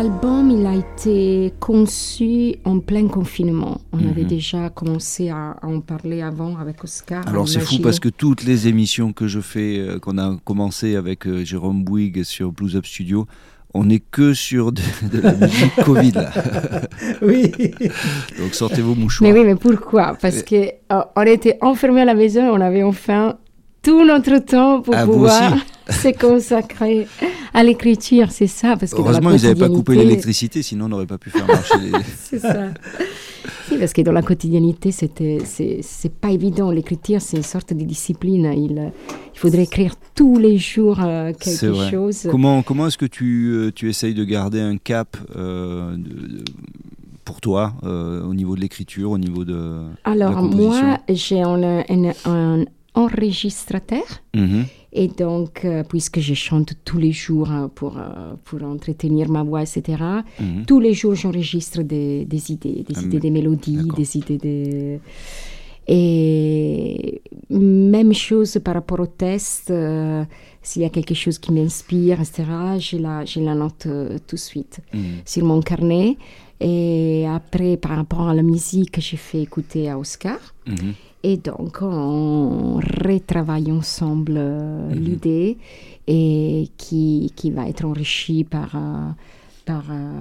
L'album, 0.00 0.50
il 0.50 0.66
a 0.66 0.74
été 0.74 1.54
conçu 1.58 2.56
en 2.66 2.80
plein 2.80 3.08
confinement. 3.08 3.80
On 3.94 3.96
Mhm. 3.96 4.08
avait 4.10 4.24
déjà 4.24 4.68
commencé 4.68 5.30
à, 5.30 5.52
à 5.52 5.66
en 5.66 5.80
parler 5.80 6.20
avant 6.20 6.58
avec 6.58 6.84
Oscar. 6.84 7.26
Alors 7.26 7.48
c'est 7.48 7.60
fou 7.60 7.78
parce 7.82 7.98
que 7.98 8.10
toutes 8.10 8.44
les 8.44 8.68
émissions 8.68 9.14
que 9.14 9.26
je 9.26 9.40
fais, 9.40 9.78
euh, 9.78 9.98
qu'on 9.98 10.18
a 10.18 10.36
commencé 10.44 10.96
avec 10.96 11.26
euh, 11.26 11.46
Jérôme 11.46 11.82
Bouygues 11.82 12.24
sur 12.24 12.52
Blues 12.52 12.76
Up 12.76 12.84
Studio, 12.84 13.26
on 13.72 13.84
n'est 13.84 14.00
que 14.00 14.34
sur 14.34 14.70
de, 14.70 14.82
de 15.10 15.18
la 15.18 15.32
musique 15.32 15.74
Covid 15.86 16.10
là. 16.12 16.30
Oui. 17.22 17.50
Donc 18.38 18.52
sortez 18.52 18.82
vos 18.82 18.94
mouchoirs. 18.94 19.32
Mais 19.32 19.38
oui, 19.38 19.46
mais 19.46 19.56
pourquoi? 19.56 20.14
Parce 20.20 20.42
que 20.42 20.56
euh, 20.92 21.00
on 21.16 21.22
était 21.22 21.56
enfermés 21.62 22.02
à 22.02 22.04
la 22.04 22.14
maison, 22.14 22.42
on 22.52 22.60
avait 22.60 22.82
enfin 22.82 23.38
tout 23.86 24.04
notre 24.04 24.38
temps 24.38 24.80
pour 24.82 24.94
Ah, 24.96 25.04
pouvoir 25.06 25.54
se 25.88 26.08
consacrer 26.18 27.06
à 27.54 27.62
l'écriture, 27.62 28.30
c'est 28.32 28.48
ça. 28.48 28.76
Parce 28.76 28.90
que 28.92 28.96
la 28.98 29.02
Heureusement, 29.04 29.30
ils 29.30 29.42
n'avaient 29.42 29.54
pas 29.54 29.68
coupé 29.68 29.94
l'électricité, 29.94 30.62
sinon 30.62 30.86
on 30.86 30.88
n'aurait 30.88 31.06
pas 31.06 31.18
pu 31.18 31.30
faire 31.30 31.46
marcher 31.46 31.78
les. 31.78 31.92
C'est 32.18 32.40
ça. 32.40 32.70
parce 33.78 33.92
que 33.92 34.02
dans 34.02 34.12
la 34.12 34.22
quotidianité, 34.22 34.90
c'était, 34.90 35.38
c'est, 35.44 36.12
pas 36.20 36.30
évident. 36.30 36.70
L'écriture, 36.72 37.20
c'est 37.20 37.36
une 37.36 37.42
sorte 37.44 37.72
de 37.72 37.84
discipline. 37.84 38.52
Il, 38.56 38.78
euh, 38.78 38.88
il 39.34 39.38
faudrait 39.38 39.62
écrire 39.64 39.94
tous 40.16 40.38
les 40.38 40.58
jours 40.58 40.98
euh, 41.04 41.32
quelque 41.38 41.66
vrai. 41.66 41.90
chose. 41.90 42.26
Comment, 42.30 42.62
comment 42.62 42.88
est-ce 42.88 42.98
que 42.98 43.06
tu, 43.06 43.50
euh, 43.52 43.70
tu 43.72 43.88
essayes 43.88 44.14
de 44.14 44.24
garder 44.24 44.60
un 44.60 44.78
cap 44.78 45.16
euh, 45.36 45.92
de- 45.96 45.98
de- 46.38 46.44
pour 47.24 47.40
toi 47.40 47.74
euh, 47.84 48.22
au 48.24 48.34
niveau 48.34 48.54
de 48.56 48.60
l'écriture, 48.60 49.10
au 49.12 49.18
niveau 49.18 49.44
de. 49.44 49.82
Alors, 50.04 50.30
la 50.32 50.36
composition 50.40 50.86
moi, 50.86 50.98
j'ai 51.08 51.42
un, 51.42 51.62
un- 51.62 52.12
un 52.24 52.64
enregistrateur. 53.04 54.06
Mhm. 54.34 54.64
Et 54.98 55.08
donc, 55.08 55.54
euh, 55.64 55.82
puisque 55.90 56.20
je 56.20 56.32
chante 56.34 56.70
tous 56.86 56.98
les 56.98 57.12
jours 57.12 57.50
hein, 57.50 57.70
pour, 57.74 57.98
euh, 57.98 58.34
pour 58.44 58.62
entretenir 58.62 59.28
ma 59.36 59.42
voix, 59.42 59.62
etc., 59.62 59.82
Mhm. 60.40 60.64
tous 60.66 60.80
les 60.80 60.94
jours, 60.94 61.14
j'enregistre 61.14 61.82
des, 61.82 62.24
des 62.24 62.50
idées, 62.54 62.82
des 62.88 62.94
Ah, 62.96 63.02
idées 63.02 63.20
des 63.26 63.30
mélodies, 63.38 63.76
d'accord. 63.76 63.96
des 63.98 64.16
idées 64.16 64.38
de... 64.38 64.98
Et 65.88 67.22
même 67.50 68.12
chose 68.12 68.58
par 68.64 68.74
rapport 68.74 68.98
au 69.00 69.06
test, 69.06 69.70
euh, 69.70 70.24
s'il 70.62 70.82
y 70.82 70.84
a 70.84 70.88
quelque 70.90 71.14
chose 71.14 71.38
qui 71.38 71.52
m'inspire, 71.52 72.20
etc., 72.20 72.42
je 72.80 72.96
la, 72.96 73.24
je 73.24 73.38
la 73.40 73.54
note 73.54 73.86
tout 74.26 74.36
de 74.36 74.40
suite 74.50 74.80
Mhm. 74.92 75.00
sur 75.24 75.44
mon 75.44 75.60
carnet. 75.60 76.16
Et 76.60 77.24
après, 77.28 77.76
par 77.76 77.92
rapport 77.96 78.26
à 78.28 78.34
la 78.34 78.42
musique, 78.42 78.98
j'ai 78.98 79.18
fait 79.18 79.42
écouter 79.42 79.88
à 79.90 79.98
Oscar. 79.98 80.38
Et 81.30 81.36
donc, 81.50 81.72
on 81.82 82.76
retravaille 83.08 83.70
ensemble 83.80 84.34
euh, 84.36 84.90
Mhm. 84.90 84.98
l'idée 85.06 85.50
et 86.06 86.68
qui, 86.76 87.32
qui 87.38 87.48
va 87.56 87.62
être 87.70 87.84
enrichie 87.84 88.44
par, 88.44 88.70
euh, 88.76 89.08
par 89.70 89.84
euh, 89.90 90.12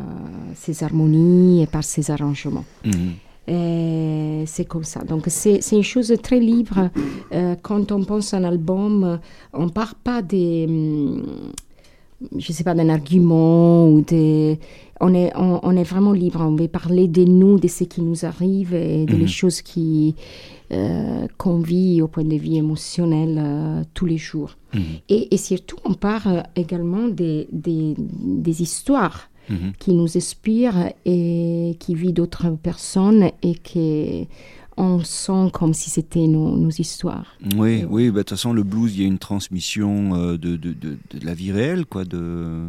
ses 0.56 0.84
harmonies 0.84 1.62
et 1.64 1.68
par 1.76 1.84
ses 1.84 2.06
arrangements. 2.16 2.66
Mhm. 2.86 3.12
C'est 4.48 4.66
comme 4.68 4.84
ça. 4.94 5.00
Donc, 5.12 5.24
c'est 5.28 5.60
une 5.72 5.84
chose 5.84 6.12
très 6.28 6.40
libre. 6.40 6.80
Euh, 7.32 7.56
quand 7.62 7.92
on 7.92 8.04
pense 8.04 8.34
à 8.34 8.38
un 8.38 8.44
album, 8.44 9.20
on 9.54 9.66
ne 9.66 9.74
part 9.82 9.94
pas 10.08 10.20
des. 10.34 10.66
hum, 10.68 11.24
Je 12.46 12.52
sais 12.54 12.64
pas, 12.64 12.74
d'un 12.74 12.90
argument 12.90 13.88
ou 13.94 14.02
des. 14.02 14.58
On 15.02 15.14
est, 15.14 15.32
on, 15.36 15.60
on 15.62 15.74
est 15.82 15.84
vraiment 15.94 16.14
libre. 16.14 16.40
On 16.42 16.56
veut 16.56 16.70
parler 16.82 17.08
de 17.08 17.24
nous, 17.40 17.60
de 17.60 17.68
ce 17.68 17.84
qui 17.84 18.02
nous 18.02 18.26
arrive 18.26 18.74
et 18.74 19.06
de 19.06 19.16
les 19.24 19.30
Mhm. 19.30 19.40
choses 19.42 19.62
qui, 19.62 20.16
euh, 20.72 21.28
qu'on 21.38 21.60
vit 21.60 22.02
au 22.02 22.08
point 22.08 22.24
de 22.24 22.36
vue 22.36 22.54
émotionnel 22.56 23.38
euh, 23.38 23.84
tous 23.94 24.06
les 24.06 24.18
jours. 24.18 24.58
Mhm. 24.74 24.82
Et, 25.10 25.34
et 25.34 25.38
surtout, 25.38 25.78
on 25.86 25.94
parle 25.94 26.44
également 26.56 27.08
des, 27.08 27.48
des, 27.52 27.96
des 27.98 28.62
histoires 28.62 29.30
Mhm. 29.48 29.74
qui 29.78 29.94
nous 29.94 30.18
inspirent 30.18 30.92
et 31.06 31.76
qui 31.80 31.94
vivent 31.94 32.14
d'autres 32.14 32.50
personnes 32.50 33.30
et 33.44 33.54
que 33.54 34.26
on 34.76 35.04
sent 35.04 35.52
comme 35.54 35.76
si 35.76 35.92
c'était 35.92 36.26
nos, 36.26 36.58
nos 36.58 36.72
histoires. 36.72 37.38
Oui, 37.56 37.82
Et 37.82 37.86
oui, 37.86 38.10
bah, 38.10 38.18
de 38.18 38.20
toute 38.24 38.32
façon, 38.32 38.54
le 38.54 38.64
blues, 38.64 38.96
il 38.96 39.02
y 39.02 39.06
a 39.06 39.08
une 39.08 39.20
transmission 39.20 40.16
euh, 40.16 40.32
de, 40.38 40.56
de, 40.58 40.74
de, 40.74 40.98
de 41.12 41.26
la 41.26 41.36
vie 41.36 41.52
réelle, 41.52 41.86
quoi, 41.86 42.06
de, 42.06 42.66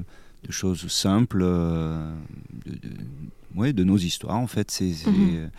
de 0.47 0.53
choses 0.53 0.87
simples, 0.89 1.41
euh, 1.43 2.13
ouais, 3.57 3.73
de 3.73 3.85
nos 3.85 3.97
histoires, 3.97 4.37
en 4.39 4.47
fait. 4.47 4.71
C'est 4.71 4.93
c'est- 4.93 5.11
Mhm. 5.11 5.51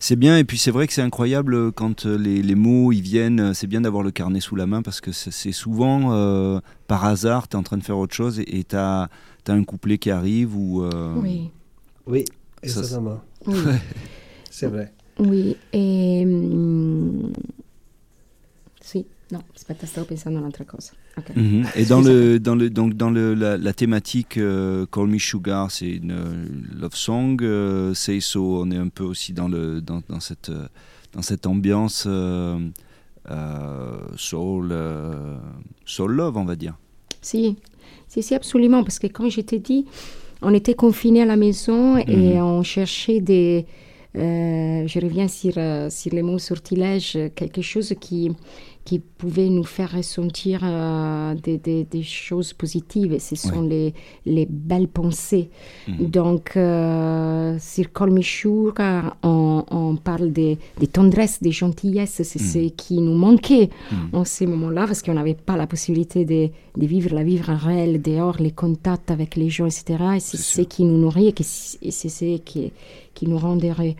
c'est 0.00 0.16
bien, 0.16 0.36
et 0.38 0.44
puis 0.44 0.58
c'est 0.58 0.70
vrai 0.70 0.86
que 0.86 0.92
c'est 0.92 1.02
incroyable 1.02 1.72
quand 1.72 2.06
euh, 2.06 2.16
les, 2.18 2.42
les 2.42 2.54
mots, 2.54 2.92
ils 2.92 3.00
viennent, 3.02 3.54
c'est 3.54 3.66
bien 3.66 3.80
d'avoir 3.80 4.02
le 4.02 4.10
carnet 4.10 4.40
sous 4.40 4.56
la 4.56 4.66
main, 4.66 4.82
parce 4.82 5.00
que 5.00 5.12
c'est 5.12 5.52
souvent, 5.52 6.12
euh, 6.12 6.60
par 6.86 7.04
hasard, 7.04 7.48
tu 7.48 7.56
es 7.56 7.58
en 7.58 7.62
train 7.62 7.76
de 7.78 7.84
faire 7.84 7.98
autre 7.98 8.14
chose, 8.14 8.40
et 8.40 8.64
tu 8.64 8.76
as, 8.76 9.08
un 9.48 9.64
couplet 9.64 9.98
qui 9.98 10.10
arrive, 10.10 10.56
ou... 10.56 10.82
euh, 10.82 11.14
Oui, 11.16 11.50
Oui, 12.06 12.24
Ça, 12.64 12.80
exactement. 12.80 13.20
oui, 13.46 13.54
C'est 14.50 14.66
vrai. 14.66 14.92
oui. 15.18 15.56
Et 15.72 16.24
hum, 19.28 19.28
sì, 19.28 19.34
no, 19.34 19.42
aspetta, 19.54 19.86
stavo 19.86 20.06
pensando 20.06 20.38
a 20.38 20.40
un'altra 20.40 20.64
cosa. 20.64 20.92
Ok. 21.16 21.30
Mhm. 21.34 21.68
Et 21.74 21.86
dans, 21.86 22.00
le, 22.00 22.38
dans, 22.38 22.54
le, 22.54 22.70
donc 22.70 22.94
dans 22.94 23.10
le, 23.10 23.34
la, 23.34 23.56
la 23.56 23.72
thématique 23.72 24.36
euh, 24.38 24.86
Call 24.90 25.08
Me 25.08 25.18
Sugar, 25.18 25.70
c'est 25.70 25.90
une 25.96 26.12
euh, 26.12 26.46
love 26.80 26.94
song. 26.94 27.36
euh, 27.42 27.94
Say 27.94 28.20
So, 28.20 28.62
on 28.62 28.70
est 28.70 28.76
un 28.78 28.88
peu 28.88 29.04
aussi 29.04 29.32
dans, 29.32 29.48
le, 29.48 29.80
dans, 29.80 30.02
dans, 30.08 30.20
cette, 30.20 30.48
euh, 30.50 30.68
dans 31.12 31.22
cette 31.22 31.46
ambiance 31.46 32.06
soul, 34.16 34.74
soul 35.84 36.12
love, 36.12 36.36
on 36.36 36.44
va 36.44 36.56
dire. 36.56 36.74
Si, 37.20 37.56
si, 38.08 38.22
si, 38.22 38.34
absolument. 38.34 38.82
Parce 38.82 38.98
que 38.98 39.06
comme 39.08 39.30
je 39.30 39.40
t'ai 39.40 39.58
dit, 39.58 39.84
on 40.42 40.54
était 40.54 40.74
confinés 40.74 41.22
à 41.22 41.26
la 41.26 41.36
maison 41.36 41.96
et 41.96 42.34
Mhm. 42.34 42.42
on 42.42 42.62
cherchait 42.62 43.20
des. 43.20 43.66
je 44.14 44.98
reviens 45.00 45.28
sur, 45.28 45.54
sur 45.90 46.14
les 46.14 46.22
mots 46.22 46.38
sortilèges, 46.38 47.18
quelque 47.34 47.60
chose 47.62 47.92
qui, 48.00 48.30
qui 48.86 48.98
pouvait 49.20 49.50
nous 49.58 49.64
faire 49.76 49.92
ressentir 50.00 50.60
euh, 50.62 51.34
des, 51.46 51.58
des- 51.58 51.84
des 51.96 52.02
choses 52.02 52.50
positives. 52.62 53.12
Et 53.12 53.18
ce 53.30 53.34
sont 53.48 53.62
les, 53.72 53.92
les 54.24 54.46
belles 54.70 54.88
pensées. 55.00 55.46
Mhm. 55.88 56.06
Donc, 56.18 56.44
euh, 56.56 57.58
sur 57.58 57.86
Me 58.16 58.22
Sugar, 58.22 59.16
on, 59.22 59.64
on 59.70 59.96
parle 60.10 60.28
des 60.40 60.52
des 60.82 60.86
tendresses, 60.98 61.38
des 61.42 61.52
gentillesses. 61.62 62.22
C'est 62.30 62.38
ce 62.54 62.62
qui 62.82 62.96
nous 63.06 63.16
manquait 63.26 63.68
Mhm. 63.92 64.08
en 64.20 64.24
ces 64.24 64.46
moments-là, 64.52 64.82
parce 64.88 65.02
qu'on 65.02 65.14
n'avait 65.20 65.40
pas 65.48 65.56
la 65.56 65.66
possibilité 65.66 66.24
de, 66.32 66.40
de 66.80 66.86
vivre 66.94 67.10
la 67.18 67.24
vie 67.24 67.40
réelle 67.40 68.00
dehors, 68.10 68.36
les 68.46 68.52
contacts 68.62 69.10
avec 69.16 69.30
les 69.36 69.50
gens, 69.56 69.66
etc. 69.66 69.84
Et 70.16 70.20
c'est 70.20 70.36
ce 70.36 70.54
sûr. 70.62 70.68
qui 70.72 70.82
nous 70.84 70.98
nourrit 71.04 71.28
et, 71.28 71.90
c'est 71.98 72.08
ce 72.20 72.36
qui, 72.48 72.72
qui 73.14 73.24
nous 73.30 73.38
rend 73.46 73.58
heureux. 73.70 73.94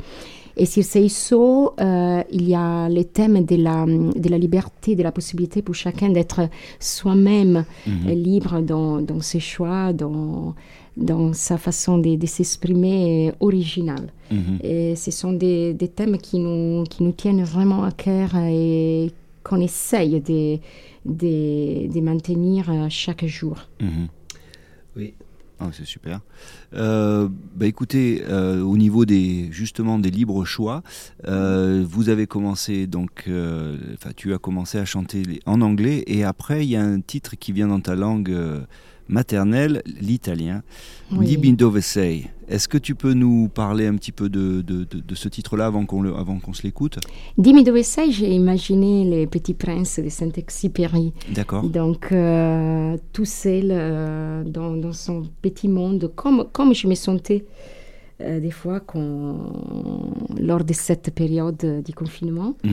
Et 0.56 0.64
sur 0.66 0.82
Seiso, 0.84 1.74
euh, 1.80 2.22
il 2.30 2.48
y 2.48 2.54
a 2.54 2.88
le 2.88 3.04
thème 3.04 3.44
de 3.44 3.56
la, 3.56 3.84
de 3.86 4.28
la 4.30 4.38
liberté, 4.38 4.96
de 4.96 5.02
la 5.02 5.12
possibilité 5.12 5.60
pour 5.62 5.74
chacun 5.74 6.08
d'être 6.08 6.48
soi-même 6.80 7.64
Mhm. 7.86 8.08
euh, 8.08 8.14
libre 8.14 8.60
dans, 8.62 9.00
dans 9.02 9.20
ses 9.20 9.40
choix, 9.40 9.92
dans, 9.92 10.54
dans 10.96 11.32
sa 11.34 11.58
façon 11.58 11.98
de, 11.98 12.16
de 12.16 12.26
s'exprimer 12.26 13.32
originale. 13.40 14.08
Mhm. 14.30 14.58
Et 14.62 14.96
ce 14.96 15.10
sont 15.10 15.32
des, 15.32 15.74
des 15.74 15.88
thèmes 15.88 16.16
qui 16.16 16.38
nous, 16.38 16.84
qui 16.84 17.02
nous 17.02 17.12
tiennent 17.12 17.44
vraiment 17.44 17.84
à 17.84 17.92
cœur 17.92 18.34
et 18.36 19.10
qu'on 19.44 19.60
essaye 19.60 20.20
de, 20.22 20.58
de, 21.04 21.92
de 21.92 22.00
maintenir 22.00 22.70
euh, 22.70 22.86
chaque 22.88 23.26
jour. 23.26 23.56
Mhm. 23.80 24.08
Oui. 24.96 25.12
Ah, 25.58 25.70
c'est 25.72 25.86
super. 25.86 26.20
Euh, 26.74 27.28
bah 27.54 27.66
écoutez, 27.66 28.22
euh, 28.28 28.60
au 28.60 28.76
niveau 28.76 29.06
des 29.06 29.48
justement 29.52 29.98
des 29.98 30.10
libres 30.10 30.44
choix, 30.44 30.82
euh, 31.26 31.82
vous 31.88 32.10
avez 32.10 32.26
commencé 32.26 32.86
donc, 32.86 33.24
euh, 33.26 33.78
enfin 33.94 34.10
tu 34.14 34.34
as 34.34 34.38
commencé 34.38 34.76
à 34.76 34.84
chanter 34.84 35.40
en 35.46 35.62
anglais 35.62 36.04
et 36.08 36.24
après 36.24 36.66
il 36.66 36.68
y 36.68 36.76
a 36.76 36.82
un 36.82 37.00
titre 37.00 37.36
qui 37.36 37.52
vient 37.52 37.68
dans 37.68 37.80
ta 37.80 37.94
langue 37.94 38.30
euh, 38.30 38.60
maternelle, 39.08 39.82
l'italien, 40.00 40.62
Oui. 41.12 41.36
Di. 41.36 42.26
Est-ce 42.48 42.68
que 42.68 42.78
tu 42.78 42.94
peux 42.94 43.12
nous 43.12 43.48
parler 43.48 43.86
un 43.86 43.96
petit 43.96 44.12
peu 44.12 44.28
de, 44.28 44.62
de, 44.62 44.84
de- 44.84 45.00
de 45.00 45.14
ce 45.16 45.28
titre-là 45.28 45.66
avant 45.66 45.84
qu'on 45.84 46.00
le, 46.02 46.14
avant 46.14 46.38
qu'on 46.38 46.52
se 46.52 46.62
l'écoute? 46.62 46.98
Dimmi 47.38 47.64
dove 47.64 47.82
sei, 47.82 48.10
j'ai 48.12 48.30
imaginé 48.32 49.04
les 49.04 49.26
petits 49.26 49.54
princes 49.54 49.98
de 49.98 50.08
Saint-Exupéry. 50.08 51.12
D'accord. 51.34 51.64
Donc, 51.64 52.12
euh, 52.12 52.96
tout 53.12 53.24
seul 53.24 53.68
euh, 53.70 54.44
dans, 54.44 54.76
dans 54.76 54.92
son 54.92 55.22
petit 55.42 55.68
monde, 55.68 56.10
comme, 56.14 56.46
comme 56.52 56.72
je 56.74 56.86
me 56.86 56.94
sentais 56.94 57.44
euh, 58.20 58.38
des 58.40 58.52
fois 58.52 58.80
lors 60.40 60.64
de 60.64 60.72
cette 60.72 61.12
période 61.14 61.82
du 61.84 61.92
confinement. 61.92 62.54
Mhm. 62.64 62.72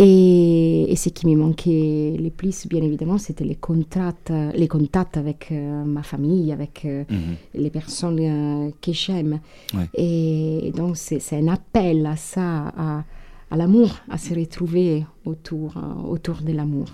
Et, 0.00 0.92
et 0.92 0.96
ce 0.96 1.08
qui 1.08 1.26
me 1.26 1.34
manquait 1.36 2.16
le 2.20 2.30
plus, 2.30 2.66
bien 2.68 2.82
évidemment, 2.82 3.18
c'était 3.18 3.44
les 3.44 3.56
contacts, 3.56 4.32
les 4.54 4.68
contacts 4.68 5.16
avec 5.16 5.48
euh, 5.50 5.84
ma 5.84 6.02
famille, 6.04 6.52
avec 6.52 6.84
euh, 6.84 7.02
Mhm. 7.10 7.34
les 7.54 7.70
personnes 7.70 8.20
euh, 8.20 8.70
que 8.80 8.92
j'aime. 8.92 9.40
Ouais. 9.74 9.88
Et 9.94 10.72
donc, 10.76 10.96
c'est 10.96 11.20
un 11.36 11.48
appel 11.48 12.06
à 12.06 12.14
ça, 12.16 12.68
à, 12.76 13.04
à 13.50 13.56
l'amour, 13.56 13.90
à 14.08 14.18
se 14.18 14.34
retrouver 14.34 15.04
autour, 15.24 15.76
euh, 15.76 16.08
autour 16.08 16.42
de 16.42 16.52
l'amour. 16.52 16.86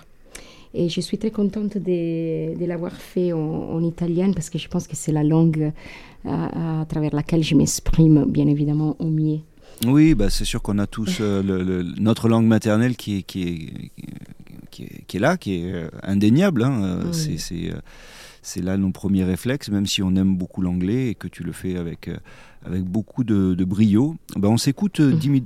Et 0.73 0.89
je 0.89 0.99
suis 0.99 1.17
très 1.17 1.31
contente 1.31 1.77
de, 1.77 2.57
de 2.59 2.65
l'avoir 2.65 2.91
fait 2.93 3.31
en, 3.33 3.39
en 3.39 3.83
italien 3.83 4.31
parce 4.33 4.49
que 4.49 4.57
je 4.57 4.67
pense 4.67 4.87
que 4.87 4.95
c'est 4.95 5.11
la 5.13 5.23
langue 5.23 5.71
à, 6.25 6.81
à 6.81 6.85
travers 6.85 7.13
laquelle 7.15 7.43
je 7.43 7.55
m'exprime, 7.55 8.25
bien 8.27 8.47
évidemment, 8.47 8.95
au 8.99 9.05
mieux. 9.09 9.39
Oui, 9.85 10.15
bah, 10.15 10.29
c'est 10.29 10.45
sûr 10.45 10.61
qu'on 10.61 10.79
a 10.79 10.87
tous 10.87 11.17
euh, 11.21 11.43
le- 11.43 11.63
le- 11.63 11.83
notre 11.99 12.27
langue 12.29 12.45
maternelle 12.47 12.95
qui 12.95 13.17
est, 13.17 13.21
qui 13.23 13.43
est, 13.43 13.91
qui 14.71 14.83
est, 14.83 15.03
qui 15.07 15.17
est 15.17 15.19
là, 15.19 15.37
qui 15.37 15.55
est 15.55 15.73
euh, 15.73 15.89
indéniable. 16.03 16.63
hein, 16.63 16.83
euh, 16.83 17.03
Oui. 17.05 17.13
C'est 17.13 17.37
c'est, 17.37 17.73
c'est 18.41 18.61
là 18.61 18.77
nos 18.77 18.91
premiers 18.91 19.23
réflexes, 19.23 19.69
même 19.69 19.85
si 19.85 20.01
on 20.01 20.15
aime 20.15 20.35
beaucoup 20.35 20.61
l'anglais 20.61 21.09
et 21.09 21.15
que 21.15 21.27
tu 21.27 21.43
le 21.43 21.51
fais 21.51 21.77
avec, 21.77 22.09
avec 22.65 22.83
beaucoup 22.83 23.23
de, 23.23 23.53
de 23.53 23.65
brio. 23.65 24.15
Bah, 24.35 24.49
on 24.49 24.57
s'écoute. 24.57 25.01
Dimmi 25.01 25.41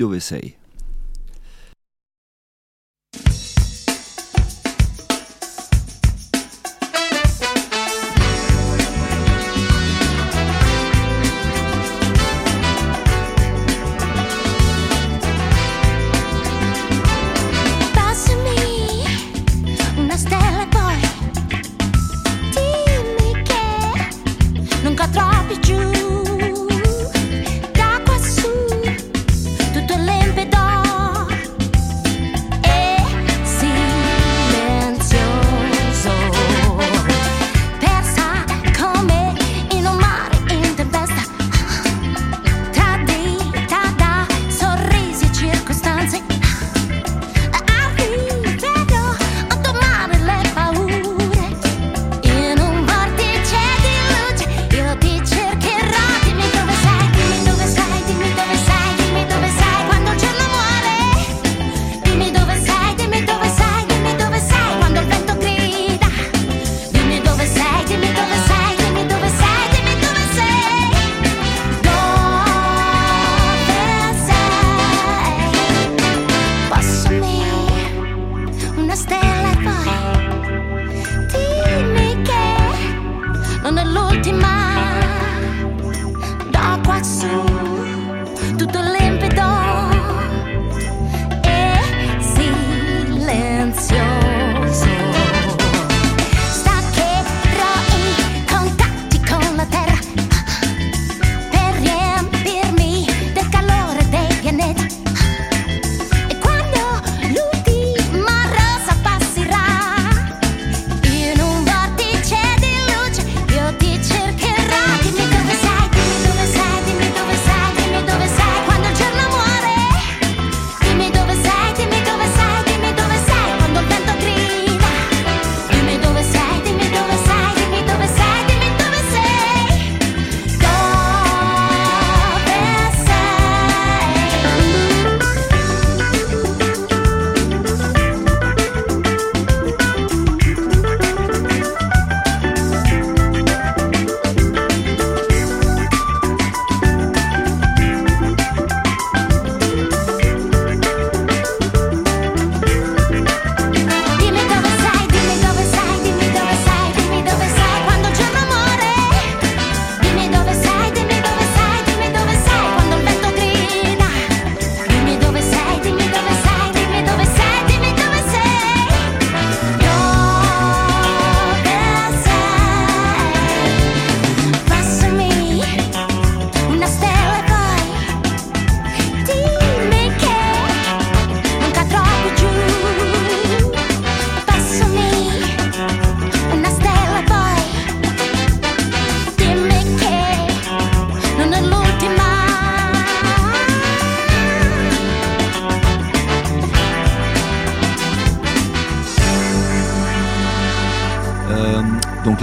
nunca 24.99 25.07
tropi 25.07 25.59
giù 25.61 26.18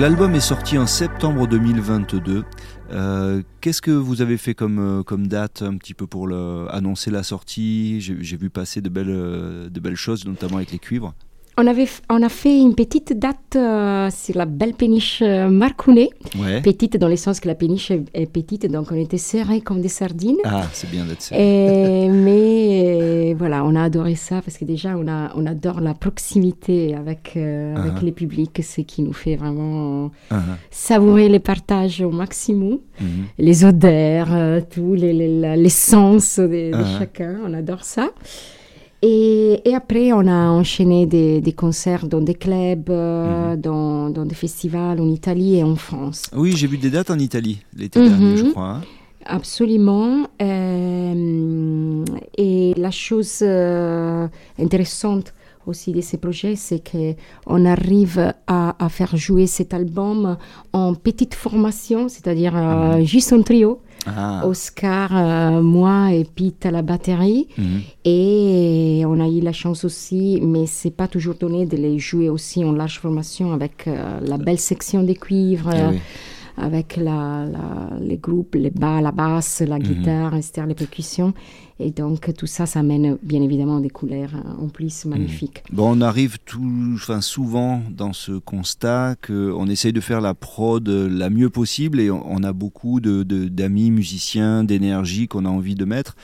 l'album 0.09 0.37
est 0.37 0.41
sorti 0.41 0.79
en 0.79 0.87
septembre 0.87 1.49
2022. 1.49 2.45
Euh, 2.93 3.43
Qu'est-ce 3.61 3.83
que 3.83 3.91
vous 3.91 4.23
avez 4.23 4.37
fait 4.37 4.55
comme, 4.55 4.79
euh, 4.79 5.17
date 5.17 5.63
un 5.63 5.77
petit 5.79 5.95
peu 5.95 6.07
pour 6.07 6.29
annoncer 6.71 7.11
la 7.11 7.25
sortie? 7.25 8.01
J'ai 8.01 8.37
vu 8.37 8.49
passer 8.49 8.81
de 8.81 8.89
euh, 8.97 9.69
de 9.69 9.81
belles 9.81 9.97
choses, 9.97 10.25
notamment 10.25 10.59
avec 10.59 10.71
les 10.71 10.79
cuivres. 10.79 11.13
On, 11.59 11.67
avait, 11.67 11.89
on 12.11 12.23
a 12.23 12.29
fait 12.29 12.59
une 12.61 12.75
petite 12.75 13.19
date 13.19 13.57
euh, 13.57 14.11
sur 14.11 14.37
la 14.37 14.45
belle 14.45 14.75
péniche 14.75 15.21
euh, 15.23 15.49
Marcounet. 15.49 16.11
Ouais. 16.39 16.61
Petite 16.61 16.99
dans 16.99 17.09
le 17.09 17.17
sens 17.17 17.41
que 17.41 17.49
la 17.49 17.55
péniche 17.55 17.91
est, 17.91 18.03
est 18.13 18.27
petite, 18.31 18.71
donc 18.71 18.89
on 18.93 18.95
était 18.95 19.17
serrés 19.17 19.63
comme 19.63 19.81
des 19.81 19.89
sardines. 19.89 20.37
Ah, 20.45 20.65
c'est 20.75 20.91
bien 20.91 21.07
d'être. 21.07 21.33
Et- 21.33 22.09
mais 22.11 22.83
euh, 23.31 23.35
voilà, 23.39 23.65
on 23.65 23.75
a 23.75 23.85
adoré 23.85 24.17
ça 24.17 24.43
parce 24.43 24.59
que 24.59 24.67
déjà 24.67 24.97
on, 24.99 25.09
a, 25.09 25.33
on 25.35 25.47
adore 25.47 25.81
la 25.81 25.95
proximité 25.95 26.95
avec, 26.95 27.33
euh, 27.37 27.75
avec 27.75 27.93
Ah. 27.97 28.01
les 28.05 28.13
publics, 28.13 28.61
ce 28.63 28.83
qui 28.83 29.01
nous 29.01 29.15
fait 29.15 29.37
vraiment 29.37 30.11
Ah, 30.31 30.43
savourer 30.71 31.31
les 31.31 31.41
partages 31.41 32.03
au 32.03 32.11
maximum, 32.11 32.81
mhm. 33.01 33.09
les 33.39 33.65
odeurs, 33.65 34.29
tout, 34.69 34.93
les, 34.93 35.15
les, 35.15 35.41
la- 35.41 35.57
les 35.57 35.71
sens 35.71 36.39
de, 36.39 36.47
de 36.49 36.73
Ah. 36.75 36.99
chacun, 36.99 37.37
on 37.47 37.55
adore 37.55 37.83
ça. 37.83 38.11
Et, 39.03 39.61
et 39.69 39.75
après, 39.75 40.13
on 40.13 40.27
a 40.27 40.49
enchaîné 40.49 41.07
des, 41.07 41.41
des 41.41 41.53
concerts 41.53 42.07
dans 42.09 42.21
des 42.21 42.35
clubs, 42.35 42.89
euh, 42.91 43.55
Mhm. 43.55 43.61
dans, 43.61 44.11
dans 44.11 44.25
des 44.25 44.35
festivals 44.35 45.01
en 45.01 45.09
Italie 45.09 45.57
et 45.57 45.63
en 45.65 45.77
France. 45.77 46.31
Oui, 46.35 46.55
j'ai 46.57 46.67
vu 46.67 46.79
des 46.79 46.91
dates 46.91 47.11
en 47.11 47.19
Italie 47.19 47.61
l'été 47.77 48.01
Mhm. 48.01 48.09
dernier, 48.09 48.37
je 48.37 48.45
crois. 48.51 48.69
hein. 48.77 48.81
Absolument. 49.27 50.27
euh, 50.41 52.05
et 52.39 52.75
la 52.77 52.91
chose 52.91 53.41
euh, 53.43 54.29
intéressante 54.59 55.35
aussi 55.67 55.93
de 55.93 56.01
ces 56.01 56.17
projets, 56.19 56.57
c'est 56.57 56.83
qu'on 56.91 57.65
arrive 57.67 58.33
à, 58.47 58.77
à 58.85 58.89
faire 58.89 59.17
jouer 59.17 59.47
cet 59.47 59.75
album 59.75 60.37
en 60.73 60.95
petite 60.95 61.35
formation, 61.35 62.09
c'est-à-dire 62.09 62.55
euh, 62.57 63.03
juste 63.05 63.33
en 63.33 63.43
trio. 63.43 63.81
Ah. 64.09 64.47
Oscar, 64.47 65.11
euh, 65.13 65.61
moi 65.63 66.13
et 66.13 66.23
Pete 66.25 66.65
à 66.67 66.71
la 66.71 66.83
batterie. 66.83 67.49
Mhm. 67.59 67.81
Et 68.05 69.03
on 69.05 69.19
a 69.21 69.27
eu 69.29 69.41
la 69.41 69.53
chance 69.53 69.85
aussi, 69.85 70.41
mais 70.43 70.67
c'est 70.67 70.91
pas 70.93 71.09
toujours 71.09 71.35
donné 71.35 71.67
de 71.67 71.77
les 71.77 71.99
jouer 71.99 72.29
aussi 72.29 72.65
en 72.65 72.73
large 72.73 73.01
formation 73.01 73.53
avec 73.53 73.89
euh, 73.89 74.21
la 74.23 74.39
belle 74.39 74.61
section 74.61 75.03
des 75.03 75.17
cuivres, 75.17 75.71
Eh 75.75 75.81
euh, 75.81 75.93
avec 76.59 76.97
la, 76.97 77.45
la- 77.47 77.99
les 78.01 78.17
groupes, 78.17 78.55
les 78.55 78.71
bas, 78.71 79.01
la 79.01 79.13
basse, 79.13 79.61
la 79.67 79.79
guitare, 79.79 80.35
etc., 80.37 80.63
les 80.69 80.75
percussions. 80.75 81.35
Et 81.79 81.91
donc 81.91 82.33
tout 82.35 82.47
ça, 82.47 82.65
ça 82.65 82.81
amène 82.81 83.19
bien 83.23 83.43
évidemment 83.43 83.81
des 83.81 83.91
couleurs 83.91 84.31
euh, 84.35 84.65
en 84.65 84.69
plus 84.69 85.05
magnifiques. 85.05 85.63
Bon, 85.71 85.95
on 85.95 86.01
arrive 86.01 86.39
tout, 86.47 86.65
enfin, 86.95 87.21
souvent 87.21 87.83
dans 87.91 88.15
ce 88.15 88.33
constat 88.33 89.15
qu'on 89.27 89.67
essaye 89.67 89.93
de 89.93 90.01
faire 90.01 90.23
la 90.23 90.33
prod 90.33 90.89
la 90.89 91.29
mieux 91.29 91.51
possible 91.51 92.01
et 92.01 92.11
on, 92.11 92.25
on 92.31 92.43
a 92.45 92.55
beaucoup 92.55 93.01
de- 93.01 93.25
de- 93.25 93.49
d'amis 93.49 93.91
musiciens, 93.91 94.65
d'énergie 94.65 95.29
qu'on 95.29 95.45
a 95.45 95.51
envie 95.51 95.75
de 95.75 95.85
mettre. 95.85 96.17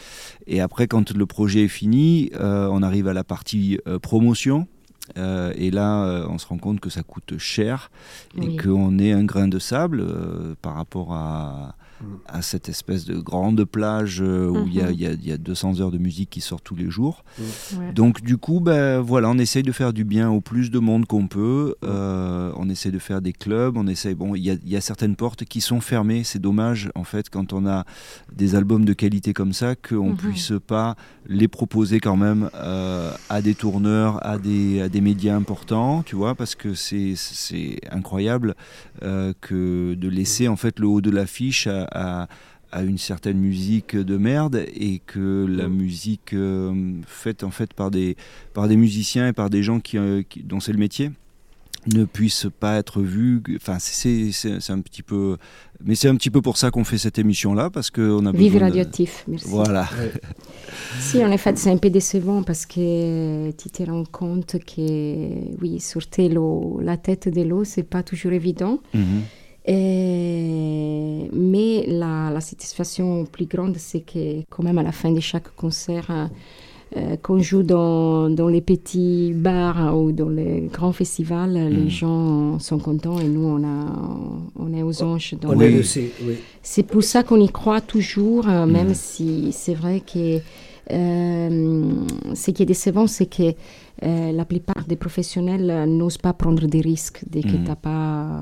Et 0.47 0.61
après, 0.63 0.87
quand 0.87 1.13
le 1.15 1.27
projet 1.27 1.65
est 1.65 1.69
fini, 1.69 2.31
euh, 2.41 2.69
on 2.73 2.83
arrive 2.83 3.07
à 3.09 3.13
la 3.13 3.25
partie 3.25 3.79
euh, 3.87 3.99
promotion. 3.99 4.67
Euh, 5.19 5.53
et 5.57 5.71
là, 5.71 6.05
euh, 6.05 6.27
on 6.31 6.39
se 6.39 6.47
rend 6.47 6.57
compte 6.59 6.81
que 6.81 6.89
ça 6.89 7.03
coûte 7.03 7.37
cher 7.37 7.91
et 8.41 8.47
Oui. 8.47 8.57
qu'on 8.57 8.99
est 8.99 9.13
un 9.13 9.25
grain 9.25 9.49
de 9.49 9.59
sable 9.59 10.01
euh, 10.01 10.55
par 10.63 10.75
rapport 10.77 11.13
à, 11.13 11.75
à 12.27 12.43
cette 12.43 12.69
espèce 12.69 13.05
de 13.05 13.19
grande 13.19 13.65
plage 13.65 14.21
euh, 14.23 14.49
où 14.49 14.67
il 14.67 14.75
y 14.75 14.81
a- 14.81 14.91
Mhm. 14.91 14.95
y, 14.99 15.07
a- 15.07 15.13
il 15.13 15.27
y 15.27 15.33
a 15.33 15.37
200 15.37 15.81
heures 15.81 15.91
de 15.91 15.99
musique 15.99 16.31
qui 16.31 16.41
sortent 16.41 16.65
tous 16.65 16.75
les 16.75 16.91
jours. 16.91 17.25
Ouais. 17.79 17.93
Donc 17.93 18.21
du 18.23 18.37
coup, 18.37 18.61
ben, 18.61 19.01
voilà, 19.01 19.29
on 19.31 19.39
essaye 19.39 19.63
de 19.63 19.73
faire 19.73 19.93
du 19.93 20.05
bien 20.05 20.31
au 20.31 20.41
plus 20.41 20.71
de 20.71 20.79
monde 20.79 21.07
qu'on 21.07 21.27
peut. 21.29 21.75
Euh, 21.85 22.53
on 22.57 22.69
essaye 22.69 22.93
de 22.93 22.99
faire 22.99 23.21
des 23.23 23.33
clubs. 23.33 23.77
On 23.77 23.87
essaye. 23.87 24.15
Bon, 24.15 24.35
il 24.35 24.43
y 24.45 24.51
a, 24.51 24.55
y 24.65 24.81
certaines 24.83 25.17
portes 25.17 25.45
qui 25.45 25.61
sont 25.61 25.81
fermées. 25.81 26.25
C'est 26.25 26.39
dommage, 26.41 26.91
en 26.95 27.05
fait, 27.05 27.31
quand 27.31 27.53
on 27.53 27.67
a 27.67 27.85
des 28.35 28.55
albums 28.55 28.85
de 28.85 28.93
qualité 28.93 29.33
comme 29.33 29.53
ça, 29.53 29.75
qu'on 29.77 30.11
Mhm. 30.11 30.17
puisse 30.17 30.53
pas 30.67 30.97
les 31.27 31.49
proposer 31.49 32.01
quand 32.01 32.17
même 32.17 32.51
euh, 32.55 33.13
à 33.29 33.43
des 33.43 33.55
tourneurs, 33.55 34.25
à 34.27 34.39
des, 34.39 34.81
à 34.81 34.89
des 34.89 35.01
médias 35.01 35.37
importants, 35.37 36.03
tu 36.05 36.17
vois, 36.17 36.35
parce 36.35 36.55
que 36.55 36.75
c'est 36.75 37.15
c'est 37.17 37.79
incroyable 37.91 38.55
euh, 39.03 39.33
que 39.41 39.95
de 39.95 40.09
laisser 40.09 40.49
en 40.49 40.57
fait 40.57 40.79
le 40.81 40.87
haut 40.89 41.01
de 41.01 41.11
l'affiche 41.11 41.67
à, 41.67 41.85
à- 41.93 42.29
à 42.75 42.83
une 42.83 42.97
certaine 42.99 43.37
musique 43.39 43.95
de 43.97 44.17
merde 44.17 44.65
et 44.75 45.01
que 45.07 45.47
la 45.47 45.69
Mm. 45.69 45.75
musique 45.75 46.33
euh, 46.33 46.95
faite 47.07 47.45
en 47.45 47.51
fait 47.51 47.75
par 47.75 47.91
des 47.91 48.17
par 48.55 48.67
des 48.67 48.77
musiciens 48.77 49.29
et 49.29 49.33
par 49.35 49.51
des 49.51 49.63
gens 49.63 49.79
qui, 49.79 49.99
euh, 49.99 50.23
qui- 50.29 50.43
dont 50.43 50.59
c'est 50.59 50.73
le 50.73 50.79
métier 50.79 51.11
ne 51.93 52.05
puisse 52.05 52.47
pas 52.61 52.79
être 52.79 53.03
vue 53.03 53.43
enfin 53.57 53.77
c'est 53.81 54.31
c'est 54.33 54.61
c'est 54.61 54.73
un 54.73 54.81
petit 54.81 55.03
peu 55.03 55.37
mais 55.85 55.97
c'est 55.97 56.09
un 56.09 56.15
petit 56.15 56.31
peu 56.31 56.41
pour 56.41 56.57
ça 56.57 56.71
qu'on 56.71 56.85
fait 56.85 56.97
cette 56.97 57.19
émission 57.19 57.53
là 57.55 57.69
parce 57.69 57.91
que 57.91 58.01
on 58.01 58.25
a 58.25 58.33
Vive 58.33 58.53
besoin 58.53 58.61
de- 58.61 58.65
radioactif, 58.73 59.25
merci. 59.29 59.49
voilà 59.51 59.87
Si, 61.01 61.23
en 61.23 61.31
effet, 61.31 61.53
c'est 61.57 61.71
un 61.71 61.77
peu 61.77 61.91
décevant 61.91 62.43
parce 62.43 62.65
que 62.65 63.51
tu 63.51 63.69
te 63.69 63.83
rends 63.83 64.05
compte 64.05 64.57
que, 64.65 64.81
oui, 65.61 65.79
sortir 65.81 66.31
la 66.81 66.97
tête 66.97 67.29
de 67.29 67.43
l'eau, 67.43 67.65
c'est 67.65 67.83
pas 67.83 68.03
toujours 68.03 68.33
évident. 68.33 68.79
Mhm. 68.95 69.23
Et- 69.67 70.82
mais 71.33 71.85
la, 71.87 72.31
la 72.31 72.41
satisfaction 72.41 73.25
plus 73.27 73.47
grande, 73.47 73.77
c'est 73.79 74.01
que, 74.01 74.43
quand 74.51 74.63
même, 74.63 74.79
à 74.79 74.83
la 74.83 74.93
fin 74.93 75.11
de 75.13 75.21
chaque 75.21 75.55
concert, 75.57 76.07
euh, 76.11 76.27
euh, 76.97 77.17
qu'on 77.17 77.39
joue 77.39 77.63
dans, 77.63 78.29
dans 78.29 78.49
les 78.49 78.61
petits 78.61 79.33
bars 79.35 79.97
ou 79.99 80.13
dans 80.13 80.29
les 80.29 80.69
grands 80.71 80.93
festivals, 80.93 81.55
les 81.55 81.89
gens 81.89 82.59
sont 82.59 82.79
contents 82.79 83.19
et 83.19 83.25
nous, 83.29 83.47
on, 83.47 83.65
a, 83.65 83.87
on 84.59 84.75
est 84.75 84.83
aux 84.83 85.03
anges. 85.03 85.35
Donc, 85.41 85.53
On 85.57 85.61
est 85.61 85.79
aussi, 85.79 86.11
oui. 86.27 86.35
c'est 86.63 86.83
pour 86.83 87.03
ça 87.03 87.23
qu'on 87.23 87.41
y 87.41 87.49
croit 87.49 87.81
toujours, 87.81 88.47
euh, 88.47 88.67
même 88.67 88.89
Mhm. 88.89 88.95
si 88.95 89.53
c'est 89.53 89.73
vrai 89.75 90.01
que 90.01 90.41
ce 90.91 92.51
qui 92.51 92.63
est 92.63 92.67
décevant, 92.67 93.07
c'est 93.07 93.27
que 93.27 93.53
euh, 94.05 94.33
la 94.33 94.45
plupart 94.45 94.85
des 94.89 94.97
professionnels 94.97 95.71
euh, 95.71 95.87
n'osent 95.87 96.19
pas 96.19 96.33
prendre 96.33 96.67
des 96.67 96.81
risques 96.81 97.21
dès 97.31 97.43
que 97.43 97.57
Mhm. 97.57 97.65
tu 97.65 97.77
pas, 97.81 98.41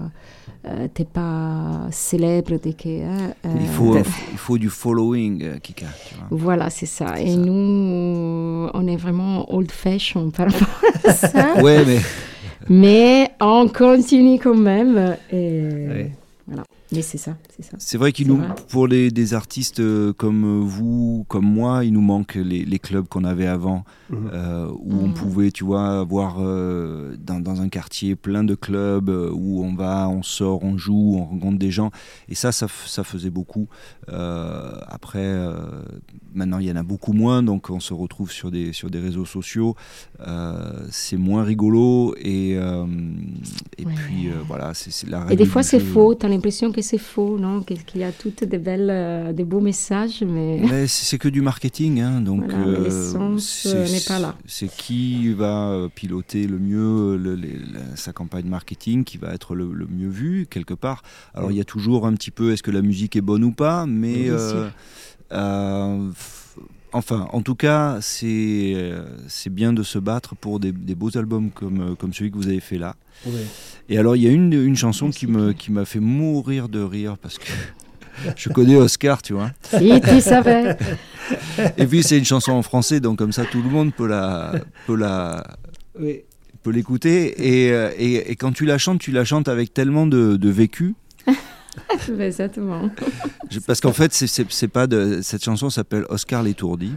euh, 0.66 0.88
t'es 0.94 1.04
pas 1.04 1.86
célèbre, 1.90 2.58
dès 2.62 2.72
que... 2.72 2.88
hein, 3.04 3.34
il 3.44 3.50
euh, 3.50 3.64
faut 3.66 3.96
il 3.96 4.38
faut 4.38 4.58
du 4.58 4.70
following 4.70 5.42
euh, 5.42 5.58
Kika 5.58 5.86
tu 6.08 6.14
vois. 6.14 6.26
Voilà, 6.30 6.70
c'est 6.70 6.86
ça. 6.86 7.20
Et 7.20 7.30
ça. 7.32 7.36
nous, 7.36 8.68
on 8.72 8.86
est 8.86 8.96
vraiment 8.96 9.52
old-fashioned 9.52 10.32
par 10.32 10.46
rapport 10.50 10.68
à 11.04 11.12
ça. 11.12 11.62
ouais 11.62 11.84
mais 11.84 11.98
Mais 12.68 13.30
on 13.40 13.68
continue 13.68 14.38
quand 14.38 14.54
même. 14.56 15.16
Et 15.30 15.60
Ouais. 15.88 16.12
Mais 16.92 17.02
c'est 17.02 17.18
ça, 17.18 17.36
c'est 17.56 17.62
ça. 17.64 17.76
C'est 17.78 17.98
vrai 17.98 18.10
qu'il 18.12 18.26
nous, 18.26 18.38
vrai. 18.38 18.48
pour 18.68 18.88
les, 18.88 19.10
des 19.12 19.32
artistes 19.34 19.78
euh, 19.80 20.12
comme 20.12 20.60
vous, 20.60 21.24
comme 21.28 21.44
moi, 21.44 21.84
il 21.84 21.92
nous 21.92 22.00
manque 22.00 22.34
les, 22.34 22.64
les 22.64 22.78
clubs 22.80 23.06
qu'on 23.06 23.22
avait 23.24 23.46
avant, 23.46 23.84
Mhm. 24.10 24.30
euh, 24.32 24.66
où 24.80 24.94
on 24.94 25.06
Mhm. 25.08 25.14
pouvait, 25.14 25.50
tu 25.52 25.62
vois, 25.64 26.00
avoir 26.00 26.38
euh, 26.40 27.14
dans, 27.16 27.38
dans 27.38 27.60
un 27.60 27.68
quartier 27.68 28.16
plein 28.16 28.42
de 28.42 28.56
clubs 28.56 29.08
où 29.08 29.62
on 29.62 29.74
va, 29.74 30.08
on 30.08 30.24
sort, 30.24 30.64
on 30.64 30.76
joue, 30.78 31.14
on 31.16 31.24
rencontre 31.26 31.58
des 31.60 31.70
gens. 31.70 31.92
Et 32.28 32.34
ça, 32.34 32.50
ça, 32.50 32.66
faisait 32.66 33.30
beaucoup. 33.30 33.68
Euh, 34.08 34.72
après, 34.88 35.18
euh, 35.22 35.54
maintenant, 36.34 36.58
il 36.58 36.66
y 36.66 36.72
en 36.72 36.76
a 36.76 36.82
beaucoup 36.82 37.12
moins, 37.12 37.42
donc 37.44 37.70
on 37.70 37.78
se 37.80 37.94
retrouve 37.94 38.32
sur 38.32 38.50
des, 38.50 38.72
sur 38.72 38.90
des 38.90 38.98
réseaux 38.98 39.24
sociaux. 39.24 39.76
Euh, 40.26 40.86
c'est 40.90 41.16
moins 41.16 41.44
rigolo 41.44 42.14
et, 42.18 42.56
euh, 42.56 42.84
et 43.78 43.84
Ouais. 43.86 43.92
puis 43.94 44.28
euh, 44.28 44.34
voilà, 44.46 44.74
c'est 44.74 45.08
la 45.08 45.26
Et 45.30 45.36
des 45.36 45.46
fois, 45.46 45.62
c'est 45.62 45.80
faux. 45.80 46.14
Tu 46.14 46.26
as 46.26 46.28
l'impression 46.28 46.72
que 46.72 46.79
c'est 46.82 46.98
faux, 46.98 47.38
non 47.38 47.62
Qu'il 47.62 48.00
y 48.00 48.04
a 48.04 48.12
toutes 48.12 48.44
des 48.44 48.58
belles, 48.58 48.88
euh, 48.90 49.32
des 49.32 49.44
beaux 49.44 49.60
messages, 49.60 50.22
mais 50.26 50.60
Mais 50.68 50.86
c'est 50.86 51.18
que 51.18 51.28
du 51.28 51.40
marketing, 51.42 52.00
hein, 52.00 52.20
donc 52.20 52.44
Voilà, 52.44 52.66
euh, 52.66 52.84
l'essence, 52.84 53.66
euh, 53.66 53.88
n'est 53.90 54.00
pas 54.06 54.18
là. 54.18 54.36
C'est 54.46 54.68
qui 54.74 55.32
va 55.32 55.88
piloter 55.94 56.46
le 56.46 56.58
mieux 56.58 57.16
le- 57.16 57.34
les- 57.34 57.58
la- 57.58 57.96
sa 57.96 58.12
campagne 58.12 58.46
marketing, 58.46 59.04
qui 59.04 59.18
va 59.18 59.32
être 59.34 59.54
le, 59.54 59.72
le 59.72 59.86
mieux 59.86 60.08
vu 60.08 60.46
quelque 60.48 60.74
part. 60.74 61.02
Alors 61.34 61.50
il 61.50 61.56
y 61.56 61.60
a 61.60 61.64
toujours 61.64 62.06
un 62.06 62.12
petit 62.14 62.30
peu, 62.30 62.52
est-ce 62.52 62.62
que 62.62 62.70
la 62.70 62.82
musique 62.82 63.16
est 63.16 63.20
bonne 63.20 63.44
ou 63.44 63.52
pas, 63.52 63.86
mais 63.86 64.28
euh, 65.32 66.10
enfin, 66.92 67.28
en 67.32 67.42
tout 67.42 67.54
cas, 67.54 67.98
c'est 68.00 68.72
euh, 68.74 69.04
c'est 69.28 69.50
bien 69.52 69.72
de 69.72 69.82
se 69.82 69.98
battre 69.98 70.34
pour 70.36 70.60
des, 70.60 70.72
des 70.72 70.94
beaux 70.94 71.16
albums 71.16 71.50
comme 71.50 71.80
euh, 71.92 71.94
comme 71.94 72.12
celui 72.12 72.30
que 72.30 72.36
vous 72.36 72.48
avez 72.48 72.60
fait 72.60 72.78
là. 72.78 72.94
Et 73.88 73.98
alors, 73.98 74.16
il 74.16 74.22
y 74.22 74.26
a 74.28 74.30
une, 74.30 74.52
une 74.52 74.76
chanson 74.76 75.06
Merci. 75.06 75.18
qui 75.20 75.26
me 75.26 75.52
qui 75.52 75.72
m'a 75.72 75.84
fait 75.84 76.00
mourir 76.00 76.68
de 76.68 76.80
rire 76.80 77.16
parce 77.18 77.38
que 77.38 77.50
je 78.36 78.48
connais 78.50 78.76
Oscar, 78.76 79.22
tu 79.22 79.32
vois. 79.34 79.50
si 79.62 80.00
tu 80.00 80.20
savais. 80.20 80.76
Et 81.76 81.86
puis 81.86 82.02
c'est 82.02 82.18
une 82.18 82.24
chanson 82.24 82.52
en 82.52 82.62
français, 82.62 83.00
donc 83.00 83.18
comme 83.18 83.32
ça 83.32 83.44
tout 83.44 83.62
le 83.62 83.68
monde 83.70 83.92
peut 83.94 84.06
la 84.06 84.52
peut 84.86 84.96
la 84.96 85.44
Oui. 85.98 86.22
peut 86.62 86.70
l'écouter. 86.70 87.66
Et, 87.66 87.72
euh, 87.72 87.90
et, 87.98 88.30
et 88.32 88.36
quand 88.36 88.52
tu 88.52 88.64
la 88.66 88.78
chantes, 88.78 89.00
tu 89.00 89.10
la 89.12 89.24
chantes 89.24 89.48
avec 89.48 89.72
tellement 89.74 90.06
de, 90.06 90.36
de 90.36 90.48
vécu. 90.50 90.94
Exactement. 92.20 92.90
Je- 93.50 93.60
parce 93.60 93.80
qu'en 93.80 93.92
fait, 93.92 94.12
c'est- 94.12 94.68
pas 94.68 94.86
de, 94.86 95.20
cette 95.22 95.44
chanson 95.44 95.70
s'appelle 95.70 96.04
Oscar 96.08 96.42
l'étourdi. 96.42 96.92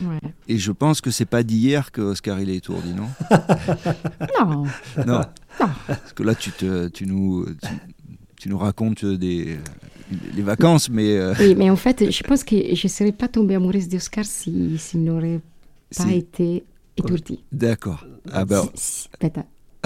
Ouais. 0.00 0.18
Et 0.48 0.58
je 0.58 0.72
pense 0.72 1.00
que 1.00 1.10
c'est 1.12 1.24
pas 1.24 1.42
d'hier 1.44 1.92
que 1.92 2.00
Oscar 2.00 2.40
il 2.40 2.50
est 2.50 2.56
étourdi, 2.56 2.92
non? 2.94 3.08
Non, 4.38 4.64
Non. 5.06 5.20
Parce 5.86 6.12
que 6.14 6.22
là, 6.24 6.34
tu, 6.34 6.50
te, 6.50 6.88
tu, 6.88 7.06
nous, 7.06 7.46
tu, 7.62 7.68
tu 8.40 8.48
nous 8.48 8.58
racontes 8.58 9.04
des, 9.04 9.56
les 10.34 10.42
vacances, 10.42 10.88
mais 10.90 11.16
euh, 11.16 11.32
oui, 11.38 11.54
mais 11.54 11.70
en 11.70 11.76
fait, 11.76 12.10
je 12.10 12.22
pense 12.24 12.42
que 12.42 12.56
je 12.74 12.86
ne 12.86 12.90
serais 12.90 13.12
pas 13.12 13.28
tombée 13.28 13.54
amoureuse 13.54 13.88
d'Oscar 13.88 14.24
s'il 14.24 14.78
si, 14.80 14.88
s'il 14.90 15.04
n'aurait 15.04 15.40
pas 15.96 16.10
été 16.10 16.64
étourdi. 16.96 17.44
D'accord. 17.52 18.04
Ah 18.32 18.44
ben, 18.44 18.64
Si-. 18.74 19.08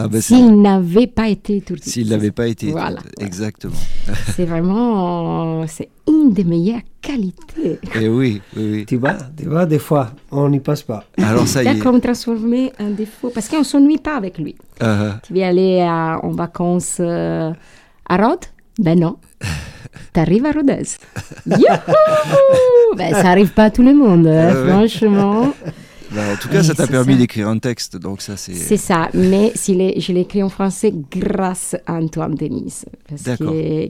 Ah 0.01 0.07
ben, 0.09 0.21
S'il 0.21 0.63
n'avait 0.63 1.09
pas 1.09 1.29
été 1.29 1.57
étourdi. 1.57 1.91
s'il 1.91 2.09
n'avait 2.09 2.31
pas 2.31 2.47
été. 2.47 2.71
Voilà. 2.71 3.01
Exactement. 3.21 3.75
C'est 4.37 4.45
vraiment, 4.45 5.67
c'est 5.67 5.89
une 6.09 6.33
des 6.33 6.45
meilleures 6.45 6.81
qualités. 7.03 7.79
Et 8.01 8.09
oui, 8.09 8.41
oui, 8.57 8.71
oui. 8.73 8.87
Tu 8.87 8.97
vois, 8.97 9.17
tu 9.37 9.47
vois, 9.49 9.67
des 9.67 9.79
fois, 9.81 10.11
on 10.31 10.49
n'y 10.49 10.61
passe 10.61 10.83
pas. 10.83 11.05
Alors 11.19 11.47
ça 11.49 11.63
y 11.65 11.67
est. 11.67 11.79
Comme 11.81 12.01
transformer 12.01 12.73
un 12.79 12.91
défaut, 12.91 13.31
parce 13.35 13.49
qu'on 13.49 13.59
ne 13.59 13.65
s'ennuie 13.65 13.99
pas 13.99 14.17
avec 14.17 14.39
lui. 14.39 14.55
Euh, 14.83 15.11
Tu 15.25 15.35
veux 15.35 15.43
aller 15.43 15.81
à- 15.81 16.21
en 16.23 16.31
vacances 16.31 16.99
euh, 17.01 17.51
à 18.09 18.17
Rhodes? 18.17 18.47
Ben 18.79 18.99
non. 18.99 19.17
Tu 20.15 20.21
arrives 20.21 20.47
à 20.47 20.53
Rhodes. 20.53 20.71
Youhou 21.47 22.95
ben, 22.97 23.13
Ça 23.15 23.23
n'arrive 23.25 23.53
pas 23.53 23.65
à 23.65 23.71
tout 23.71 23.83
le 23.83 23.95
monde, 23.95 24.27
Ah 24.27 24.53
ouais. 24.81 24.89
Bah, 26.15 26.23
en 26.33 26.37
tout 26.37 26.49
cas, 26.49 26.61
Oui, 26.61 26.65
ça 26.67 26.75
t'a 26.75 26.87
permis 26.87 27.17
d'écrire 27.17 27.49
un 27.49 27.59
texte, 27.59 27.97
donc 27.97 28.23
ça 28.23 28.37
c'est. 28.37 28.55
C'est 28.55 28.77
ça, 28.77 29.09
mais 29.15 29.53
est- 29.81 30.01
je 30.01 30.13
l'ai 30.13 30.21
écrit 30.21 30.43
en 30.43 30.49
français 30.49 30.93
grâce 31.11 31.77
à 31.87 31.95
Antoine 31.95 32.35
Denise, 32.35 32.85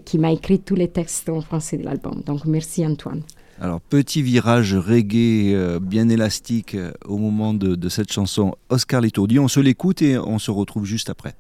qui 0.04 0.18
m'a 0.18 0.32
écrit 0.32 0.58
tous 0.60 0.74
les 0.74 0.88
textes 0.88 1.28
en 1.28 1.40
français 1.40 1.76
de 1.76 1.84
l'album. 1.84 2.22
Donc 2.26 2.44
merci 2.44 2.84
Antoine. 2.86 3.22
Alors, 3.60 3.80
petit 3.80 4.22
virage 4.22 4.74
reggae 4.76 5.52
euh, 5.52 5.80
bien 5.80 6.08
élastique 6.08 6.76
euh, 6.76 6.92
au 7.06 7.18
moment 7.18 7.54
de, 7.54 7.74
de 7.74 7.88
cette 7.88 8.12
chanson 8.12 8.54
Oscar 8.68 9.00
l'étourdi. 9.00 9.40
On 9.40 9.48
se 9.48 9.58
l'écoute 9.58 10.00
et 10.00 10.16
on 10.16 10.38
se 10.38 10.52
retrouve 10.52 10.84
juste 10.84 11.10
après. 11.10 11.34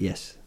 Yes. 0.00 0.37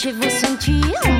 hoje 0.00 0.12
vou 0.12 0.30
sentir 0.30 0.82
um 1.06 1.19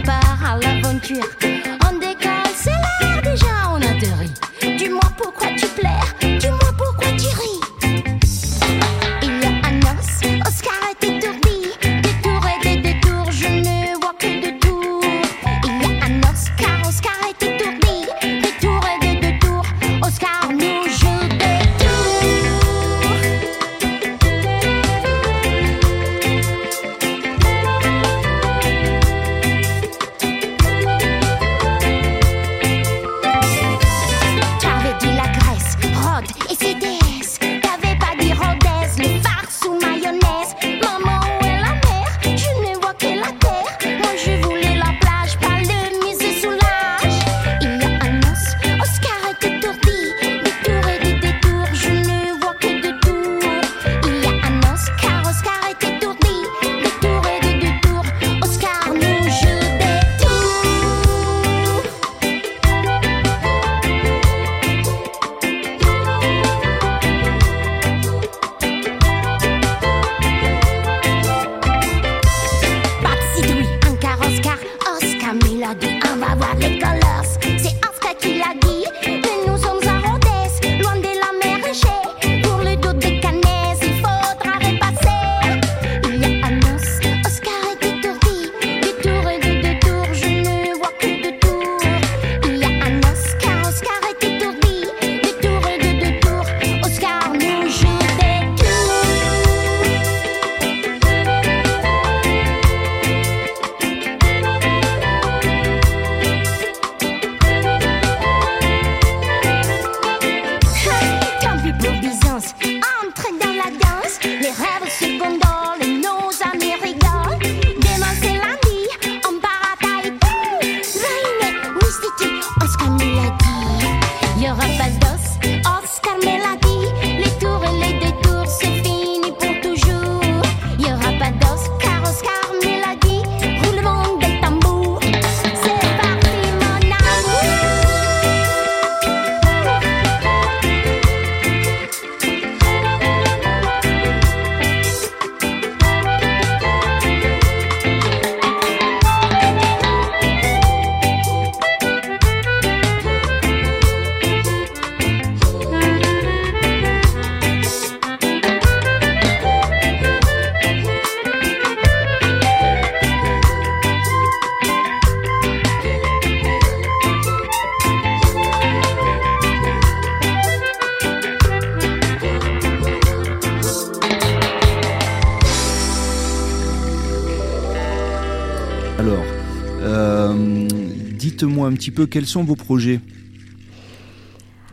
petit 181.90 181.96
peu 181.96 182.06
quels 182.06 182.26
sont 182.26 182.44
vos 182.44 182.56
projets. 182.56 183.00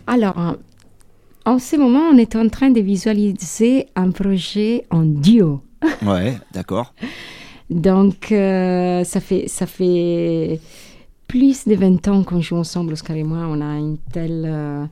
Alors, 0.05 0.37
en- 0.37 0.55
en 1.45 1.59
ce 1.59 1.75
moment, 1.75 2.03
on 2.13 2.17
est 2.17 2.35
en 2.35 2.47
train 2.49 2.69
de 2.69 2.79
visualiser 2.81 3.87
un 3.95 4.11
projet 4.11 4.85
en 4.89 5.03
duo. 5.03 5.61
Ouais, 6.05 6.37
d'accord. 6.53 6.93
Donc, 7.69 8.31
euh, 8.31 9.03
ça, 9.03 9.19
fait, 9.19 9.47
ça 9.47 9.65
fait 9.65 10.59
plus 11.27 11.67
de 11.67 11.75
20 11.75 12.07
ans 12.07 12.23
qu'on 12.23 12.41
joue 12.41 12.55
ensemble, 12.57 12.93
Oscar 12.93 13.15
et 13.17 13.23
moi. 13.23 13.39
On 13.49 13.59
a 13.61 13.77
une 13.77 13.97
telle 14.13 14.43
euh, 14.47 14.85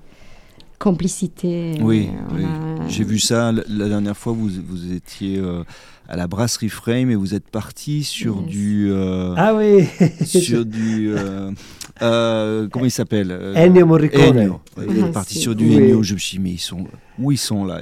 complicité. 0.79 1.75
Oui, 1.81 2.09
Euh, 2.09 2.31
on 2.31 2.35
oui. 2.37 2.43
a- 2.45 2.87
j'ai 2.89 3.03
vu 3.03 3.19
ça 3.19 3.51
la, 3.51 3.63
la 3.67 3.87
dernière 3.87 4.17
fois. 4.17 4.33
Vous, 4.33 4.49
vous 4.67 4.91
étiez 4.93 5.37
euh, 5.37 5.63
à 6.07 6.15
la 6.15 6.27
brasserie 6.27 6.69
Frame 6.69 7.09
et 7.09 7.15
vous 7.15 7.33
êtes 7.33 7.49
parti 7.49 8.03
sur 8.03 8.37
Yes. 8.41 8.45
du, 8.49 8.87
euh, 8.91 9.33
Ah 9.37 9.55
oui 9.55 9.85
sur 10.25 10.65
du, 10.65 11.11
euh, 11.15 11.51
euh, 12.01 12.67
comment 12.71 12.85
il 12.85 12.91
s'appelle 12.91 13.31
Ennio 13.55 13.85
Morricone. 13.85 14.37
Ennio. 14.37 14.61
Vous 14.77 14.83
Ah, 15.03 15.07
êtes 15.07 15.11
parti 15.13 15.33
si. 15.35 15.39
sur 15.41 15.55
du 15.55 15.65
Oui. 15.67 15.75
Ennio. 15.77 16.03
Je 16.03 16.13
me 16.13 16.19
suis 16.19 16.37
dit, 16.37 16.43
mais 16.43 16.51
ils 16.51 16.57
sont, 16.59 16.85
où 17.19 17.31
ils 17.31 17.37
sont 17.37 17.65
là? 17.65 17.81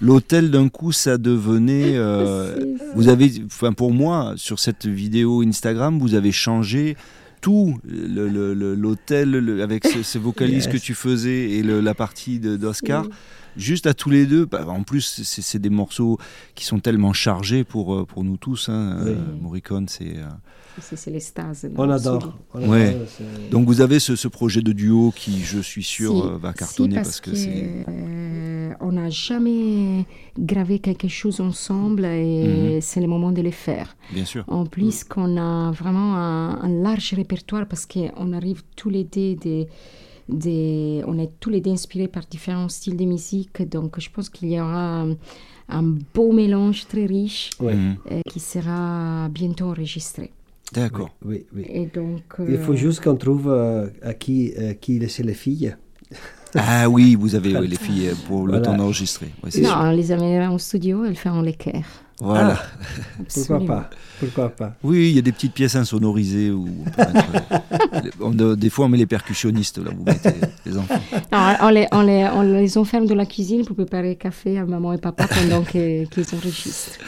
L'hôtel 0.00 0.50
d'un 0.50 0.68
coup, 0.68 0.92
ça 0.92 1.18
devenait. 1.18 1.96
euh, 1.96 2.56
vous 2.94 3.08
avez, 3.08 3.30
enfin 3.46 3.72
pour 3.72 3.92
moi, 3.92 4.34
sur 4.36 4.58
cette 4.58 4.86
vidéo 4.86 5.42
Instagram, 5.42 5.98
vous 5.98 6.14
avez 6.14 6.32
changé 6.32 6.96
tout 7.40 7.78
le- 7.86 8.28
le- 8.28 8.52
le- 8.52 8.74
l'hôtel 8.74 9.30
le- 9.30 9.62
avec 9.62 9.86
ce- 9.86 10.02
ces 10.02 10.18
vocalises 10.18 10.64
Yes. 10.64 10.72
que 10.74 10.76
tu 10.78 10.94
faisais 10.94 11.50
et 11.52 11.62
le- 11.62 11.80
la 11.80 11.94
partie 11.94 12.40
d'Oscar. 12.40 13.04
Oui. 13.04 13.10
Juste 13.58 13.86
à 13.86 13.92
tous 13.94 14.08
les 14.10 14.24
deux. 14.24 14.46
Bah, 14.46 14.64
en 14.68 14.82
plus, 14.84 15.22
c'est 15.24 15.58
des 15.58 15.68
morceaux 15.70 16.16
qui 16.54 16.64
sont 16.64 16.78
tellement 16.78 17.12
chargés 17.12 17.64
pour, 17.64 17.94
euh, 17.94 18.04
pour 18.06 18.24
nous 18.24 18.36
tous. 18.38 18.68
hein. 18.68 18.98
Oui. 19.02 19.10
Euh, 19.10 19.16
Morricone, 19.42 19.88
c'est. 19.88 20.16
euh, 20.16 20.28
C'est 20.80 20.94
c'est 20.96 21.10
l'extase. 21.10 21.68
On 21.76 21.90
adore. 21.90 22.38
on 22.54 22.68
Ouais. 22.68 22.90
adore, 22.94 23.06
c'est- 23.08 23.50
Donc 23.50 23.66
vous 23.66 23.80
avez 23.80 23.98
ce, 23.98 24.14
ce 24.14 24.28
projet 24.28 24.62
de 24.62 24.70
duo 24.72 25.12
qui, 25.14 25.40
je 25.42 25.58
suis 25.58 25.82
sûr, 25.82 26.12
Si, 26.12 26.40
va 26.40 26.52
si, 26.52 26.58
cartonner 26.58 26.94
parce, 26.94 27.20
que, 27.20 27.34
c'est. 27.34 27.84
euh, 27.88 28.72
on 28.80 28.92
n'a 28.92 29.10
jamais 29.10 30.04
gravé 30.38 30.78
quelque 30.78 31.08
chose 31.08 31.40
ensemble 31.40 32.04
et 32.04 32.74
Mhm. 32.76 32.80
c'est 32.80 33.00
le 33.00 33.08
moment 33.08 33.32
de 33.32 33.42
le 33.42 33.50
faire. 33.50 33.96
Bien 34.12 34.24
sûr. 34.24 34.44
En 34.46 34.66
plus 34.66 35.02
qu'on 35.02 35.36
a 35.36 35.72
vraiment 35.72 36.14
un, 36.16 36.60
un 36.62 36.82
large 36.82 37.12
répertoire 37.14 37.66
parce 37.66 37.84
qu'on 37.84 38.32
arrive 38.32 38.62
tous 38.76 38.88
les 38.90 39.02
deux 39.02 39.34
des, 39.34 39.66
des- 40.28 41.02
on 41.06 41.18
est 41.18 41.30
tous 41.40 41.50
les 41.50 41.60
deux 41.60 41.70
inspirés 41.72 42.08
par 42.08 42.24
différents 42.26 42.68
styles 42.68 42.96
de 42.96 43.04
musique, 43.04 43.62
donc 43.68 43.98
je 44.00 44.08
pense 44.10 44.28
qu'il 44.28 44.50
y 44.50 44.60
aura 44.60 45.00
un, 45.02 45.16
un 45.68 45.82
beau 46.14 46.32
mélange 46.32 46.86
très 46.86 47.06
riche 47.06 47.50
Ouais. 47.60 47.74
Mhm. 47.74 47.96
euh, 48.12 48.20
qui 48.30 48.40
sera 48.40 49.28
bientôt 49.30 49.66
enregistré. 49.66 50.30
D'accord. 50.72 51.10
Oui, 51.24 51.46
oui. 51.54 51.64
Et 51.68 51.86
donc, 51.86 52.22
Il 52.46 52.58
faut 52.58 52.72
euh, 52.72 52.76
juste 52.76 53.02
qu'on 53.02 53.16
trouve 53.16 53.48
euh, 53.48 53.88
à 54.02 54.12
qui, 54.12 54.52
euh, 54.58 54.74
qui 54.74 54.98
laisser 54.98 55.22
les 55.22 55.34
filles. 55.34 55.76
Ah 56.54 56.88
oui, 56.88 57.14
vous 57.14 57.34
avez 57.34 57.54
oui, 57.58 57.68
les 57.68 57.76
filles 57.76 58.10
pour 58.26 58.46
le 58.46 58.52
Voilà. 58.52 58.60
temps 58.64 58.74
d'enregistrer. 58.78 59.26
Ouais, 59.44 59.50
non, 59.60 59.68
sûr. 59.68 59.76
on 59.80 59.90
les 59.90 60.12
amènera 60.12 60.50
en 60.50 60.56
studio, 60.56 61.04
elles 61.04 61.14
feront 61.14 61.42
l'équerre. 61.42 61.84
Voilà. 62.20 62.58
Ah, 62.58 63.22
Pourquoi 63.32 63.64
pas 63.66 63.90
Pourquoi 64.18 64.48
pas 64.48 64.74
Oui, 64.82 65.10
il 65.10 65.14
y 65.16 65.18
a 65.18 65.22
des 65.22 65.30
petites 65.32 65.52
pièces 65.54 65.76
insonorisées 65.76 66.50
où 66.50 66.66
on 66.84 66.90
peut 66.90 67.12
mettre, 67.12 68.16
on- 68.20 68.54
des 68.56 68.70
fois 68.70 68.86
on 68.86 68.88
met 68.88 68.98
les 68.98 69.06
percussionnistes 69.06 69.78
là, 69.78 69.90
vous 69.96 70.02
mettez 70.04 70.30
les 70.66 70.76
enfants. 70.76 71.00
Non, 71.32 71.54
on, 71.62 71.68
les, 71.68 71.86
on, 71.92 72.02
les, 72.02 72.28
on 72.34 72.42
les 72.42 72.76
enferme 72.76 73.06
dans 73.06 73.14
la 73.14 73.26
cuisine 73.26 73.64
pour 73.64 73.76
préparer 73.76 74.08
le 74.10 74.14
café 74.16 74.58
à 74.58 74.64
maman 74.64 74.92
et 74.94 74.98
papa 74.98 75.28
pendant 75.28 75.62
qu'ils 75.62 76.08
enregistrent. 76.34 76.98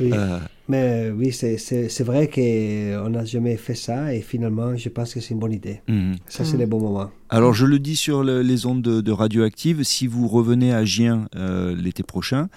Oui. 0.00 0.10
Euh, 0.14 0.38
Mais 0.68 1.10
oui, 1.16 1.32
c'est- 1.32 2.02
vrai 2.02 2.28
qu'on 2.28 3.08
n'a 3.10 3.24
jamais 3.24 3.56
fait 3.56 3.74
ça 3.76 4.12
et 4.12 4.20
finalement, 4.20 4.76
je 4.76 4.88
pense 4.88 5.14
que 5.14 5.20
c'est 5.20 5.32
une 5.34 5.40
bonne 5.40 5.52
idée. 5.52 5.80
mhm. 5.88 6.16
Ça, 6.28 6.44
c'est 6.44 6.56
le 6.56 6.66
bon 6.66 6.80
moment. 6.80 7.10
Alors 7.28 7.54
je 7.54 7.66
le 7.66 7.78
dis 7.78 7.96
sur 7.96 8.22
le- 8.24 8.42
les 8.42 8.66
ondes 8.66 8.82
de, 8.82 9.00
de 9.00 9.12
Radioactive, 9.12 9.82
si 9.84 10.06
vous 10.06 10.26
revenez 10.28 10.72
à 10.72 10.84
Gien 10.84 11.28
euh, 11.36 11.74
l'été 11.76 12.02
prochain, 12.02 12.48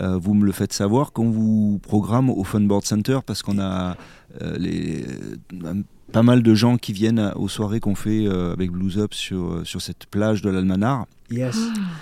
euh, 0.00 0.16
vous 0.16 0.34
me 0.34 0.44
le 0.44 0.52
faites 0.52 0.72
savoir 0.72 1.12
qu'on 1.12 1.30
vous 1.30 1.78
programme 1.82 2.30
au 2.30 2.42
Funboard 2.44 2.84
Center 2.84 3.18
parce 3.26 3.42
qu'on 3.42 3.58
a 3.58 3.96
euh, 4.40 4.56
les, 4.58 5.04
pas 6.12 6.22
mal 6.22 6.42
de 6.42 6.54
gens 6.54 6.76
qui 6.76 6.92
viennent 6.92 7.32
aux 7.36 7.48
soirées 7.48 7.80
qu'on 7.80 7.94
fait 7.94 8.26
euh, 8.26 8.52
avec 8.52 8.70
Blues 8.70 8.98
Up 8.98 9.14
sur, 9.14 9.62
sur 9.64 9.80
cette 9.80 10.06
plage 10.06 10.42
de 10.42 10.50
l'Almanar 10.50 11.06
Yes, 11.30 11.56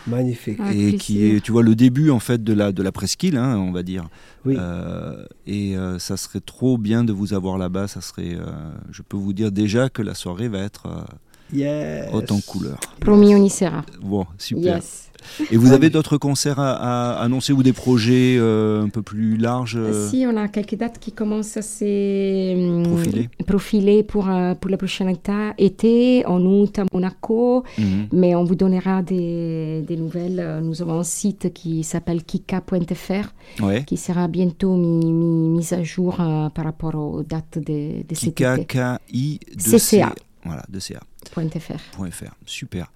magnifique. 0.08 0.58
Ah, 0.60 0.74
et 0.74 0.96
qui 0.96 1.24
est, 1.24 1.40
tu 1.40 1.52
vois, 1.52 1.62
le 1.62 1.76
début 1.76 2.10
en 2.10 2.18
fait 2.18 2.42
de 2.42 2.52
la, 2.52 2.72
de 2.72 2.82
la 2.82 2.90
presqu'île, 2.90 3.36
hein, 3.36 3.56
on 3.58 3.70
va 3.70 3.84
dire. 3.84 4.08
Oui, 4.44 4.56
Euh, 4.58 5.24
et 5.46 5.76
euh, 5.76 6.00
ça 6.00 6.16
serait 6.16 6.40
trop 6.40 6.78
bien 6.78 7.04
de 7.04 7.12
vous 7.12 7.32
avoir 7.32 7.56
là-bas. 7.56 7.86
Ça 7.86 8.00
serait, 8.00 8.34
euh, 8.34 8.46
je 8.90 9.02
peux 9.02 9.16
vous 9.16 9.32
dire 9.32 9.52
déjà 9.52 9.88
que 9.88 10.02
la 10.02 10.14
soirée 10.14 10.48
va 10.48 10.58
être 10.58 10.86
euh, 10.86 11.56
yes. 11.56 12.08
haute 12.12 12.32
en 12.32 12.40
couleur. 12.40 12.80
Promis, 12.98 13.34
on 13.36 13.44
y 13.44 13.50
sera. 13.50 13.84
Bon, 14.02 14.26
super. 14.36 14.76
Yes. 14.76 15.09
Et 15.50 15.56
vous 15.56 15.72
avez 15.72 15.90
d'autres 15.90 16.16
concerts 16.18 16.58
à, 16.58 16.72
à 17.18 17.22
annoncer 17.22 17.52
ou 17.52 17.62
des 17.62 17.72
projets 17.72 18.36
euh, 18.38 18.82
un 18.82 18.88
peu 18.88 19.02
plus 19.02 19.36
larges 19.36 19.76
euh, 19.78 20.08
Si, 20.08 20.24
on 20.28 20.36
a 20.36 20.48
quelques 20.48 20.76
dates 20.76 20.98
qui 20.98 21.12
commencent 21.12 21.56
à 21.56 21.62
se 21.62 22.54
hum, 22.54 22.82
Profiler. 22.84 23.28
profiler 23.46 24.02
pour, 24.02 24.28
euh, 24.28 24.54
pour 24.54 24.70
le 24.70 24.76
prochain 24.76 25.08
état- 25.08 25.54
été, 25.58 26.24
en 26.26 26.40
août 26.44 26.78
à 26.78 26.84
Monaco. 26.92 27.64
mhm. 27.78 28.08
Mais 28.12 28.34
on 28.34 28.44
vous 28.44 28.54
donnera 28.54 29.02
des, 29.02 29.82
des 29.86 29.96
nouvelles. 29.96 30.40
Euh, 30.40 30.60
Nous 30.60 30.82
avons 30.82 31.00
un 31.00 31.04
site 31.04 31.52
qui 31.52 31.82
s'appelle 31.84 32.22
kika.fr 32.24 33.62
Ouais. 33.62 33.84
qui 33.86 33.96
sera 33.96 34.28
bientôt 34.28 34.76
mis, 34.76 35.12
mis, 35.12 35.48
mis 35.48 35.74
à 35.74 35.82
jour 35.82 36.20
euh, 36.20 36.48
par 36.50 36.64
rapport 36.64 36.94
aux 36.94 37.22
dates 37.22 37.58
de, 37.58 38.02
de 38.08 38.14
cet 38.14 38.34
Kika, 38.34 38.54
été. 38.58 38.64
K-I, 38.66 39.40
CCA. 39.58 40.12
Voilà, 40.44 40.64
de 40.68 40.78
CA. 40.78 41.00
.fr. 41.34 41.78
.fr. 42.10 42.24
Super. 42.46 42.90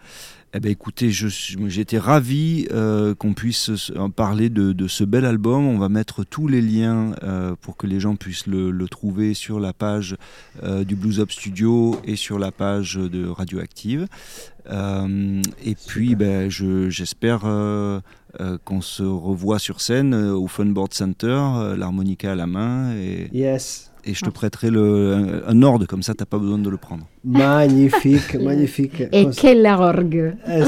Eh 0.57 0.61
ben 0.61 0.71
écoutez, 0.71 1.11
j'étais 1.11 1.99
ravi 1.99 2.69
euh, 2.71 3.17
qu'on 3.17 3.35
puisse 3.35 3.73
parler 4.15 4.51
de, 4.51 4.73
de 4.73 4.87
ce 4.87 5.03
bel 5.03 5.25
album. 5.25 5.67
On 5.67 5.79
va 5.79 5.89
mettre 5.89 6.23
tous 6.23 6.47
les 6.47 6.61
liens 6.63 7.17
euh, 7.25 7.57
pour 7.61 7.77
que 7.77 7.89
les 7.89 7.99
gens 7.99 8.15
puissent 8.15 8.47
le, 8.47 8.71
le 8.71 8.89
trouver 8.89 9.35
sur 9.35 9.59
la 9.59 9.73
page 9.73 10.15
euh, 10.63 10.85
du 10.85 10.95
Blues 10.95 11.19
Up 11.19 11.33
Studio 11.33 12.01
et 12.05 12.15
sur 12.15 12.39
la 12.39 12.53
page 12.53 12.95
de 12.95 13.27
Radioactive. 13.27 14.07
Et 14.71 15.75
puis, 15.89 16.15
ben, 16.15 16.49
je- 16.49 16.89
j'espère 16.89 17.41
qu'on 18.65 18.81
se 18.81 19.03
revoit 19.03 19.59
sur 19.59 19.81
scène 19.81 20.15
au 20.15 20.47
Funboard 20.47 20.95
Center, 20.95 21.75
l'harmonica 21.77 22.33
à 22.33 22.35
la 22.37 22.47
main, 22.47 22.95
et, 22.95 23.29
Yes. 23.33 23.91
Et 24.07 24.15
je 24.15 24.25
te 24.25 24.31
prêterai 24.31 24.71
le, 24.71 25.43
un, 25.47 25.49
un 25.49 25.63
ordre, 25.63 25.87
comme 25.87 26.03
ça, 26.03 26.15
t'as 26.15 26.25
pas 26.27 26.39
besoin 26.39 26.59
de 26.59 26.69
le 26.71 26.77
prendre. 26.77 27.07
Magnifique, 27.25 28.35
magnifique. 28.41 29.03
Et 29.13 29.29
quelle 29.31 29.67
orgue 29.67 30.37
Ah, 30.47 30.65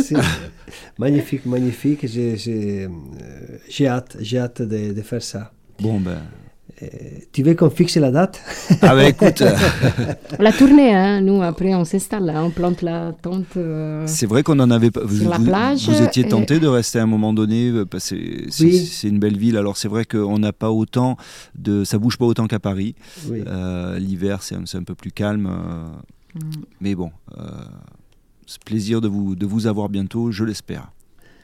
magnifique, 0.98 1.42
j'ai, 2.04 2.36
euh, 2.86 2.88
j'ai 3.68 3.86
hâte, 3.86 4.16
j'ai 4.20 4.38
hâte 4.38 4.62
de, 4.62 4.92
de 4.92 5.02
faire 5.02 5.22
ça. 5.22 5.52
Bon, 5.80 6.00
ben. 6.00 6.18
Euh, 6.82 6.86
tu 7.32 7.42
veux 7.42 7.54
qu'on 7.54 7.70
fixe 7.70 7.96
la 7.96 8.10
date? 8.10 8.38
Ah 8.82 8.94
ben 8.94 9.06
écoute, 9.08 9.42
La 10.38 10.52
tournée, 10.52 10.94
hein, 10.94 11.22
nous 11.22 11.40
après 11.42 11.74
on 11.74 11.84
s'installe, 11.86 12.28
hein, 12.28 12.42
on 12.44 12.50
plante 12.50 12.82
la 12.82 13.12
tente. 13.22 13.56
euh, 13.56 14.04
c'est 14.06 14.26
vrai 14.26 14.42
qu'on 14.42 14.58
en 14.60 14.70
avait 14.70 14.90
pas. 14.90 15.00
Vous, 15.02 15.20
Sur 15.22 15.30
la 15.30 15.38
vous- 15.38 15.44
plage, 15.46 15.88
vous 15.88 16.02
étiez 16.02 16.24
et- 16.26 16.28
tenté 16.28 16.58
de 16.60 16.66
rester 16.66 16.98
à 16.98 17.04
un 17.04 17.06
moment 17.06 17.32
donné 17.32 17.70
euh, 17.70 17.86
parce 17.86 18.10
que 18.10 18.16
c'est 18.50 18.64
Oui. 18.64 18.76
c'est 18.78 19.08
une 19.08 19.18
belle 19.18 19.38
ville. 19.38 19.56
Alors 19.56 19.78
c'est 19.78 19.88
vrai 19.88 20.04
qu'on 20.04 20.38
n'a 20.38 20.52
pas 20.52 20.70
autant 20.70 21.16
de, 21.58 21.82
ça 21.84 21.96
bouge 21.98 22.18
pas 22.18 22.26
autant 22.26 22.46
qu'à 22.46 22.58
Paris. 22.60 22.94
Oui. 23.30 23.42
Euh, 23.46 23.98
L'hiver 23.98 24.42
c'est 24.42 24.56
un, 24.56 24.66
c'est 24.66 24.76
un 24.76 24.84
peu 24.84 24.94
plus 24.94 25.12
calme, 25.12 25.46
euh, 25.50 25.86
Mm. 26.34 26.40
mais 26.82 26.94
bon, 26.94 27.10
euh, 27.38 27.44
c'est 28.46 28.62
plaisir 28.62 29.00
de 29.00 29.08
vous 29.08 29.34
de 29.34 29.46
vous 29.46 29.66
avoir 29.66 29.88
bientôt, 29.88 30.30
je 30.30 30.44
l'espère. 30.44 30.90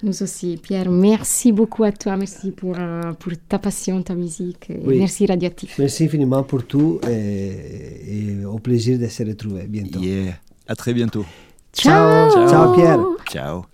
Nous 0.03 0.23
aussi. 0.23 0.59
Pierre, 0.61 0.91
merci 0.91 1.53
beaucoup 1.53 1.85
à 1.85 1.93
toi, 1.93 2.17
merci 2.17 2.51
pour, 2.51 2.75
euh, 2.79 3.13
pour 3.19 3.33
ta 3.49 3.59
passion, 3.59 4.03
ta 4.03 4.15
musique. 4.15 4.69
et 4.71 4.81
Oui. 4.85 4.99
Merci 4.99 5.27
Radioactif. 5.27 5.79
Merci 5.79 6.05
infiniment 6.05 6.43
pour 6.43 6.65
tout 6.65 7.01
et, 7.09 8.39
et 8.41 8.45
au 8.45 8.59
plaisir 8.59 8.99
de 8.99 9.07
se 9.07 9.23
retrouver 9.23 9.65
bientôt. 9.69 10.01
Yeah. 10.01 10.35
À 10.67 10.75
très 10.75 10.93
bientôt. 10.93 11.25
Ciao. 11.73 12.49
Ciao, 12.49 12.75
Pierre. 12.75 13.01
Ciao. 13.31 13.72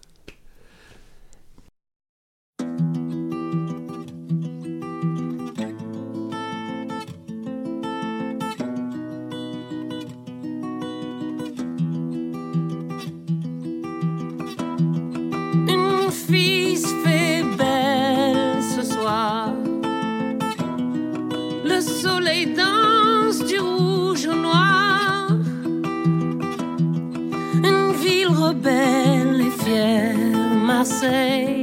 say. 30.89 31.58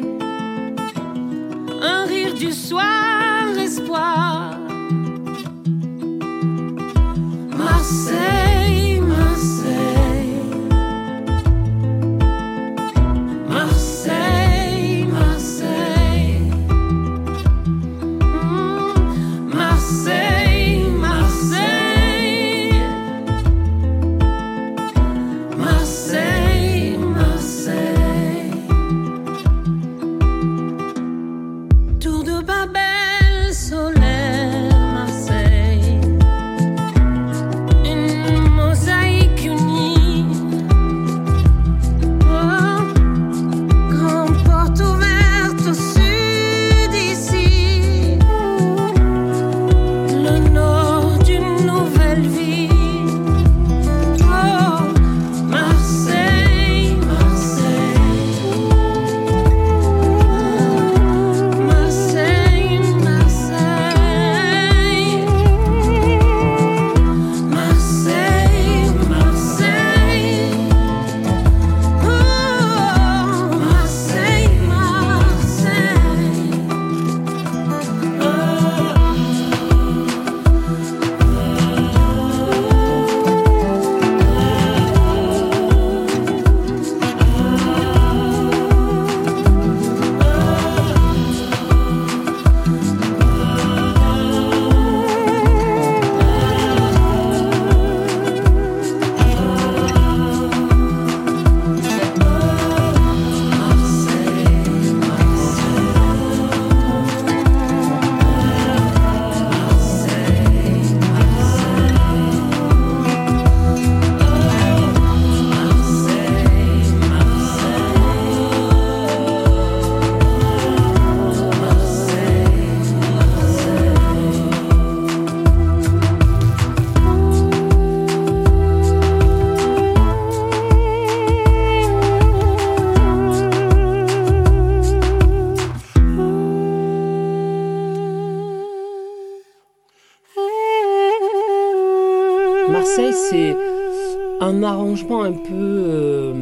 Un 145.03 145.33
peu 145.33 145.51
euh, 145.51 146.33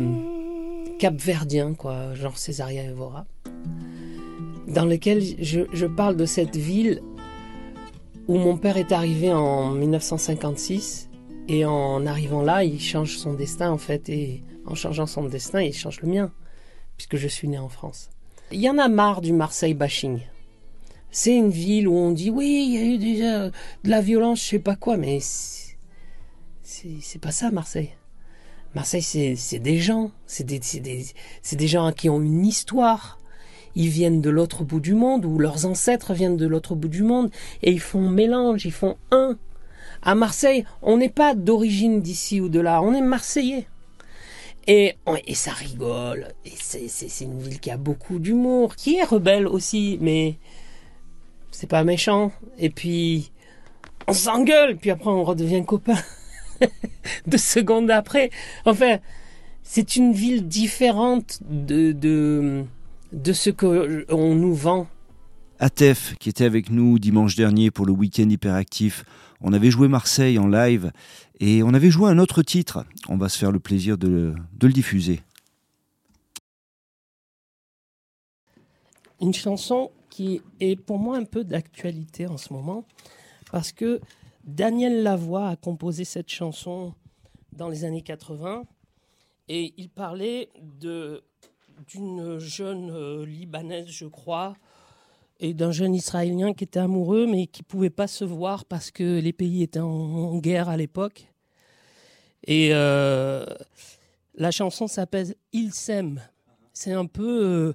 capverdien, 0.99 1.74
quoi, 1.74 2.14
genre 2.14 2.38
Césaria 2.38 2.84
Evora, 2.84 3.26
dans 4.68 4.86
lequel 4.86 5.24
je, 5.39 5.62
je 5.74 5.86
parle 5.88 6.16
de 6.16 6.26
cette 6.26 6.56
ville 6.56 7.01
où 8.28 8.38
mon 8.38 8.56
père 8.58 8.78
est 8.78 8.91
arrivé 8.91 9.34
en 9.34 9.72
1956 9.72 11.10
et 11.47 11.66
en 11.66 12.06
arrivant 12.06 12.43
là, 12.43 12.64
il 12.64 12.80
change 12.80 13.18
son 13.18 13.34
destin 13.34 13.72
en 13.72 13.80
fait 13.80 14.08
et 14.10 14.43
en 14.68 14.76
changeant 14.76 15.08
son 15.08 15.24
destin, 15.24 15.62
il 15.62 15.74
change 15.74 16.01
le 16.01 16.10
mien 16.10 16.32
puisque 16.95 17.18
je 17.18 17.28
suis 17.28 17.47
né 17.47 17.58
en 17.58 17.70
France. 17.70 18.12
Il 18.51 18.62
y 18.62 18.70
en 18.70 18.78
a 18.78 18.88
marre 18.88 19.22
du 19.22 19.34
Marseille 19.34 19.74
bashing. 19.74 20.20
C'est 21.10 21.36
une 21.36 21.49
ville 21.49 21.88
où 21.88 21.95
on 21.95 22.12
dit 22.12 22.30
oui, 22.30 22.66
il 22.68 22.74
y 22.74 22.78
a 22.78 22.86
eu 22.86 22.97
déjà 22.99 23.49
de 23.49 23.89
la 23.89 24.01
violence, 24.01 24.43
je 24.43 24.49
sais 24.49 24.60
pas 24.60 24.76
quoi, 24.76 24.95
mais 24.95 25.20
c'est 26.62 27.20
pas 27.20 27.32
ça 27.32 27.49
Marseille. 27.49 27.93
Marseille, 28.76 29.36
c'est 29.38 29.60
des 29.60 29.78
gens, 29.78 30.12
c'est 30.26 30.46
des, 30.46 31.68
gens 31.68 31.92
qui 31.92 32.10
ont 32.10 32.22
une 32.22 32.46
histoire. 32.46 33.20
Ils 33.76 33.90
viennent 33.90 34.22
de 34.22 34.32
l'autre 34.32 34.64
bout 34.64 34.80
du 34.80 34.96
monde, 34.96 35.26
ou 35.26 35.38
leurs 35.38 35.66
ancêtres 35.66 36.14
viennent 36.14 36.38
de 36.38 36.48
l'autre 36.48 36.74
bout 36.76 36.88
du 36.88 37.04
monde, 37.04 37.30
et 37.62 37.72
ils 37.72 37.80
font 37.80 38.10
mélange, 38.10 38.66
ils 38.66 38.72
font 38.72 38.98
un. 39.12 39.38
À 40.02 40.16
Marseille, 40.16 40.66
on 40.82 40.98
n'est 40.98 41.10
pas 41.10 41.36
d'origine 41.36 42.02
d'ici 42.02 42.42
ou 42.42 42.50
de 42.50 42.60
là, 42.60 42.82
on 42.82 42.94
est 42.94 43.02
marseillais. 43.02 43.68
Et, 44.66 44.96
ça 45.34 45.52
rigole, 45.52 46.30
et 46.46 46.54
c'est 46.58 47.26
une 47.26 47.40
ville 47.40 47.60
qui 47.60 47.70
a 47.70 47.78
beaucoup 47.78 48.18
d'humour, 48.18 48.76
qui 48.76 48.96
est 48.96 49.04
rebelle 49.04 49.46
aussi, 49.46 49.98
mais 50.02 50.38
c'est 51.52 51.68
pas 51.68 51.84
méchant. 51.84 52.32
Et 52.58 52.70
puis, 52.70 53.32
on 54.08 54.14
s'engueule, 54.14 54.78
puis 54.78 54.90
après 54.90 55.10
on 55.10 55.24
redevient 55.24 55.64
copains. 55.66 56.02
Deux 57.28 57.38
secondes 57.38 57.91
après. 57.91 58.30
Enfin, 58.66 58.97
c'est 59.64 59.95
une 59.95 60.14
ville 60.14 60.47
différente 60.47 61.39
de, 61.49 61.91
de, 61.91 62.66
de 63.11 63.34
ce 63.34 63.49
qu'on 63.49 64.36
nous 64.36 64.53
vend. 64.53 64.88
Atef, 65.59 66.16
qui 66.20 66.30
était 66.30 66.45
avec 66.45 66.70
nous 66.70 66.99
dimanche 66.99 67.36
dernier 67.36 67.72
pour 67.72 67.86
le 67.86 67.93
week-end 67.93 68.28
hyperactif, 68.30 69.05
on 69.39 69.53
avait 69.53 69.72
joué 69.72 69.88
Marseille 69.88 70.38
en 70.39 70.47
live 70.47 70.91
et 71.39 71.64
on 71.64 71.74
avait 71.74 71.91
joué 71.91 72.09
un 72.09 72.18
autre 72.18 72.41
titre. 72.41 72.86
On 73.07 73.18
va 73.18 73.30
se 73.30 73.38
faire 73.38 73.51
le 73.51 73.59
plaisir 73.59 73.97
de 73.97 74.07
le, 74.07 74.36
de 74.57 74.68
le 74.68 74.74
diffuser. 74.74 75.22
Une 79.22 79.34
chanson 79.34 79.91
qui 80.09 80.41
est 80.59 80.76
pour 80.76 80.99
moi 80.99 81.18
un 81.18 81.24
peu 81.24 81.43
d'actualité 81.43 82.28
en 82.28 82.38
ce 82.38 82.53
moment, 82.53 82.86
parce 83.51 83.72
que 83.72 83.99
Daniel 84.44 85.04
Lavoie 85.04 85.50
a 85.50 85.56
composé 85.56 86.04
cette 86.04 86.30
chanson 86.30 86.94
dans 87.54 87.70
les 87.70 87.86
années 87.86 88.02
80 88.02 88.66
et 89.48 89.74
il 89.78 89.89
parlait 89.89 90.50
d'une 90.82 92.39
jeune 92.39 92.91
euh, 92.91 93.26
libanaise, 93.26 93.88
je 93.88 94.06
crois, 94.06 94.56
et 95.39 95.54
d'un 95.54 95.72
jeune 95.72 95.96
israélien 95.96 96.54
qui 96.54 96.66
était 96.66 96.80
amoureux 96.80 97.26
mais 97.26 97.48
qui 97.48 97.64
pouvait 97.64 97.89
pas 97.89 98.08
se 98.08 98.26
voir 98.26 98.66
parce 98.66 98.91
que 98.91 99.20
les 99.20 99.34
pays 99.34 99.64
étaient 99.64 99.80
en, 99.80 99.88
en 99.88 100.38
guerre 100.39 100.68
à 100.68 100.76
l'époque. 100.76 101.28
Et 102.46 102.70
euh, 102.74 103.46
la 104.36 104.52
chanson 104.52 104.88
s'appelle 104.88 105.36
Il 105.54 105.74
s'aime. 105.74 106.22
C'est 106.74 106.91
un 106.91 107.06
peu 107.06 107.46
euh, 107.46 107.74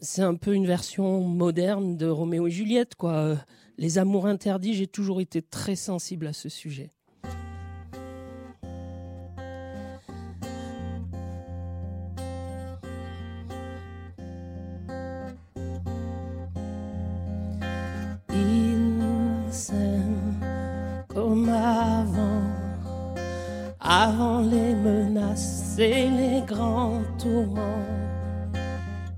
c'est 0.00 0.22
un 0.22 0.34
peu 0.34 0.54
une 0.54 0.66
version 0.66 1.20
moderne 1.20 1.96
de 1.96 2.06
Roméo 2.06 2.46
et 2.46 2.50
Juliette 2.50 2.94
quoi. 2.94 3.36
Les 3.80 3.98
amours 3.98 4.26
interdits, 4.26 4.74
j'ai 4.74 4.88
toujours 4.88 5.20
été 5.20 5.40
très 5.40 5.76
sensible 5.76 6.26
à 6.26 6.32
ce 6.32 6.48
sujet. 6.48 6.90
Il 18.30 19.52
s'aime 19.52 20.34
comme 21.06 21.48
avant, 21.48 22.42
avant 23.78 24.40
les 24.40 24.74
menaces 24.74 25.78
et 25.78 26.10
les 26.10 26.42
grands 26.44 27.02
tourments. 27.16 27.86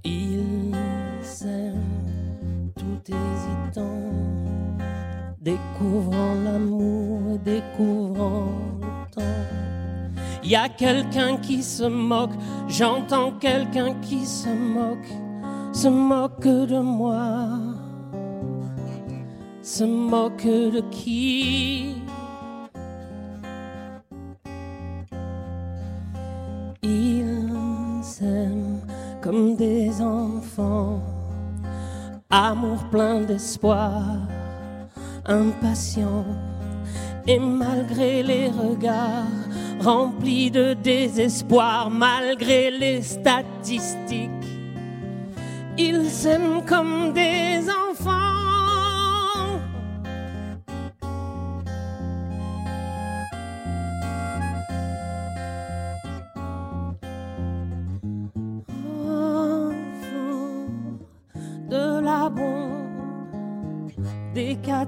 Il 0.04 0.74
s'aime 1.22 2.72
tout 2.76 3.00
hésitant, 3.08 4.09
découvrant 5.40 6.34
l'amour 6.44 7.20
et 7.34 7.38
découvrant 7.38 8.48
le 8.80 9.14
temps. 9.14 10.44
Y 10.44 10.54
a 10.54 10.68
quelqu'un 10.68 11.36
qui 11.36 11.62
se 11.62 11.84
moque, 11.84 12.34
j'entends 12.68 13.32
quelqu'un 13.32 13.94
qui 14.00 14.24
se 14.24 14.48
moque, 14.48 15.12
se 15.72 15.88
moque 15.88 16.46
de 16.46 16.78
moi 16.78 17.48
se 19.62 19.84
moque 19.84 20.46
de 20.46 20.80
qui? 20.90 21.94
Ils 26.82 28.02
s'aiment 28.02 28.80
comme 29.20 29.54
des 29.54 30.00
enfants, 30.00 31.00
amour 32.30 32.82
plein 32.90 33.20
d'espoir, 33.20 34.02
impatient. 35.30 36.26
Et 37.26 37.38
malgré 37.38 38.22
les 38.22 38.48
regards 38.48 39.24
remplis 39.80 40.50
de 40.50 40.74
désespoir, 40.74 41.90
malgré 41.90 42.70
les 42.70 43.02
statistiques, 43.02 44.30
ils 45.78 46.10
s'aiment 46.10 46.64
comme 46.66 47.12
des 47.12 47.60
enfants. 47.70 47.89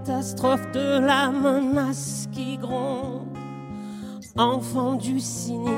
Des 0.02 0.10
catastrophes, 0.10 0.70
de 0.72 1.00
la 1.00 1.30
menace 1.30 2.28
qui 2.32 2.56
gronde, 2.56 3.26
enfants 4.36 4.94
du 4.94 5.20
cynisme, 5.20 5.72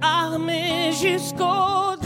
armés 0.00 0.92
jusqu'aux 0.92 1.96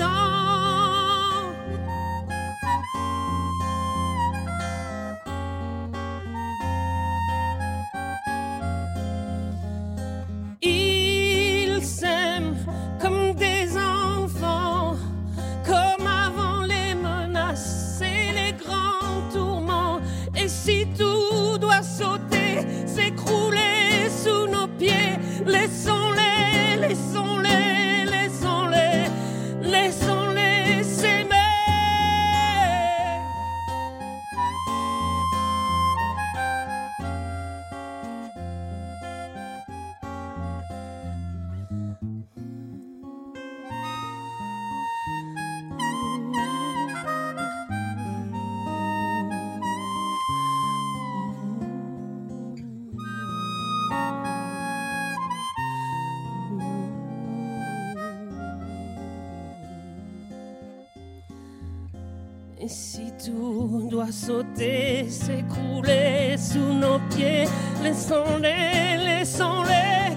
sauter, 64.26 65.08
s'écrouler 65.08 66.36
sous 66.36 66.72
nos 66.74 66.98
pieds. 67.14 67.46
Laissons-les, 67.82 68.96
laissons-les, 69.04 70.16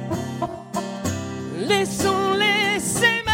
laissons-les 1.68 2.80
s'aimer. 2.80 3.26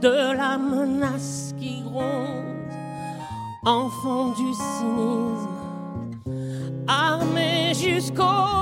de 0.00 0.34
la 0.36 0.58
menace 0.58 1.54
qui 1.58 1.82
gronde 1.82 2.51
enfant 3.64 4.30
du 4.30 4.52
cynisme, 4.52 5.48
armé 6.88 7.72
jusqu'au 7.74 8.61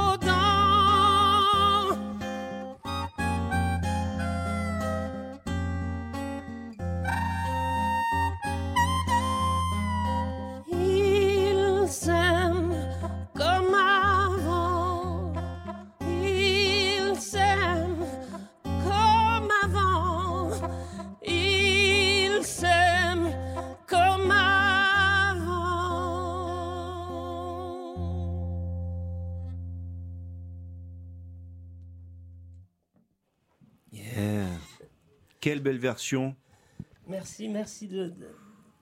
quelle 35.51 35.61
belle 35.61 35.79
version. 35.79 36.37
Merci, 37.09 37.49
merci 37.49 37.89
de, 37.89 38.13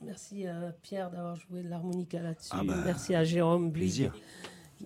merci 0.05 0.47
à 0.47 0.75
Pierre 0.83 1.11
d'avoir 1.11 1.35
joué 1.37 1.63
de 1.63 1.69
l'harmonica 1.71 2.21
là-dessus. 2.21 2.51
Ah 2.53 2.61
bah, 2.63 2.75
merci 2.85 3.15
à 3.15 3.25
Jérôme 3.25 3.71
Blig. 3.71 4.11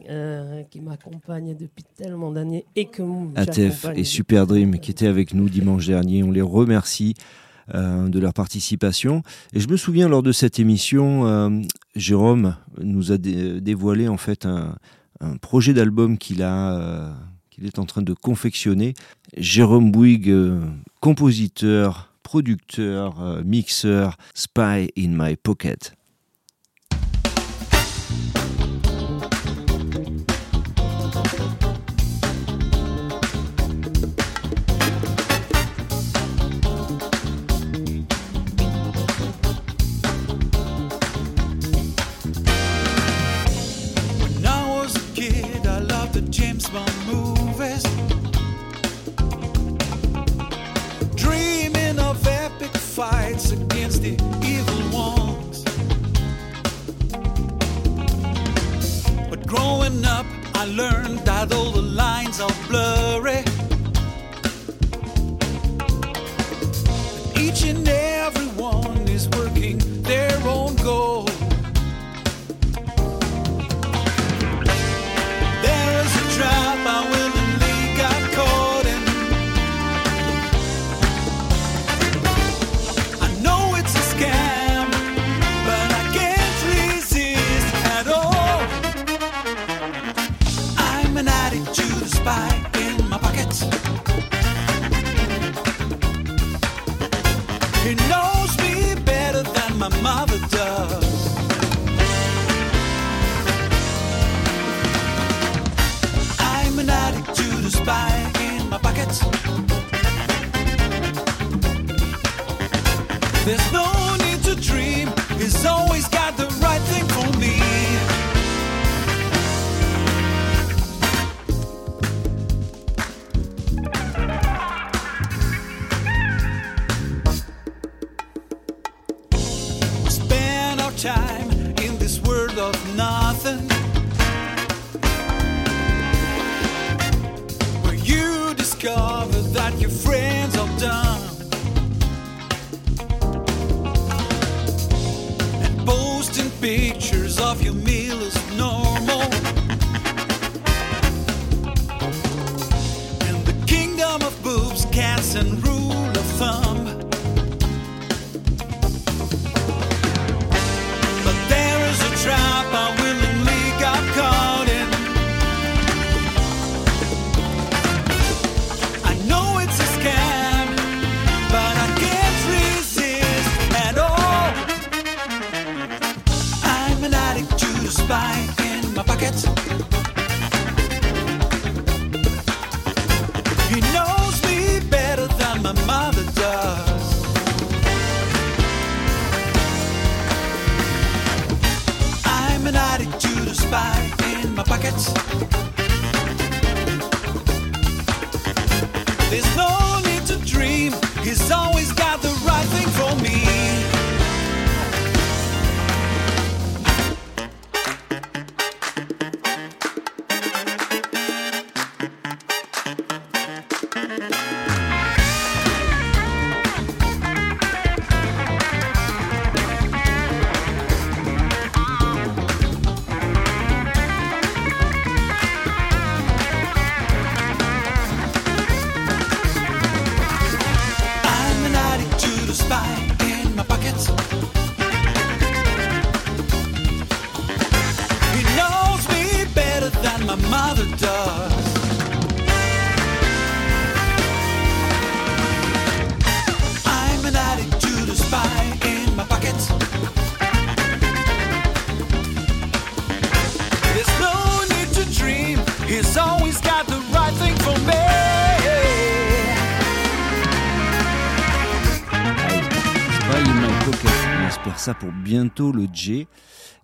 Euh, 0.08 0.62
qui 0.70 0.80
m'accompagne 0.80 1.54
depuis 1.54 1.84
tellement 1.96 2.30
d'années 2.30 2.64
et 2.76 2.86
que 2.86 3.02
ATF 3.36 3.88
et 3.94 4.04
Super 4.04 4.46
Dream 4.46 4.78
qui 4.78 4.90
étaient 4.90 5.06
avec 5.06 5.34
nous 5.34 5.50
dimanche 5.50 5.86
dernier, 5.86 6.22
on 6.22 6.30
les 6.30 6.40
remercie 6.40 7.14
euh, 7.74 8.08
de 8.08 8.18
leur 8.18 8.32
participation. 8.32 9.22
Et 9.52 9.60
je 9.60 9.68
me 9.68 9.76
souviens 9.76 10.08
lors 10.08 10.22
de 10.22 10.32
cette 10.32 10.58
émission, 10.58 11.26
euh, 11.26 11.60
Jérôme 11.94 12.56
nous 12.80 13.12
a 13.12 13.18
dévoilé 13.18 14.08
en 14.08 14.16
fait 14.16 14.46
un 14.46 15.36
projet 15.42 15.74
d'album 15.74 16.16
qu'il 16.16 16.42
a 16.42 17.14
qu'il 17.52 17.66
est 17.66 17.78
en 17.78 17.84
train 17.84 18.02
de 18.02 18.14
confectionner. 18.14 18.94
Jérôme 19.36 19.90
Bouygues, 19.90 20.28
euh, 20.28 20.60
compositeur, 21.00 22.12
producteur, 22.22 23.22
euh, 23.22 23.42
mixeur, 23.42 24.18
Spy 24.34 24.90
in 24.96 25.08
My 25.16 25.36
Pocket. 25.36 25.94
semble 62.42 62.81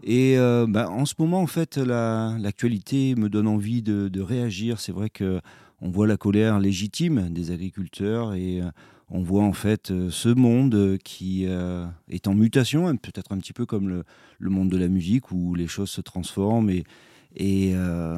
Et 0.03 0.39
euh, 0.39 0.67
bah, 0.69 0.89
en 0.91 1.05
ce 1.05 1.15
moment, 1.19 1.41
en 1.41 1.47
fait, 1.47 1.77
la- 1.77 2.37
l'actualité 2.39 3.15
me 3.17 3.29
donne 3.29 3.47
envie 3.47 3.83
de, 3.83 4.21
réagir. 4.21 4.81
C'est 4.81 4.93
vrai 4.93 5.11
que 5.11 5.41
on 5.81 5.91
voit 5.91 6.07
la 6.07 6.17
colère 6.17 6.59
légitime 6.59 7.31
des 7.31 7.53
agriculteurs 7.53 8.35
et 8.35 8.61
euh, 8.61 8.71
on 9.11 9.23
voit 9.23 9.45
en 9.45 9.53
fait 9.53 9.93
euh, 9.93 10.11
ce 10.11 10.29
monde 10.29 10.99
qui 11.05 11.45
est 11.45 12.27
en 12.27 12.35
mutation, 12.35 12.89
hein, 12.89 12.97
peut-être 12.97 13.33
un 13.33 13.39
petit 13.39 13.53
peu 13.53 13.65
comme 13.65 13.89
le, 13.89 14.51
monde 14.51 14.69
de 14.69 14.77
la 14.77 14.89
musique 14.89 15.31
où 15.31 15.55
les 15.55 15.69
choses 15.69 15.91
se 15.91 16.01
transforment 16.01 16.71
et, 16.71 16.85
et 17.37 17.75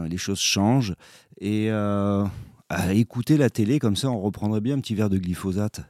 les 0.08 0.16
choses 0.16 0.40
changent. 0.40 0.94
Et 1.40 1.70
à 1.70 2.94
écouter 2.94 3.36
la 3.36 3.50
télé 3.50 3.78
comme 3.78 3.96
ça, 3.96 4.10
on 4.10 4.20
reprendrait 4.20 4.60
bien 4.60 4.76
un 4.76 4.80
petit 4.80 4.94
verre 4.94 5.10
de 5.10 5.18
glyphosate. 5.18 5.82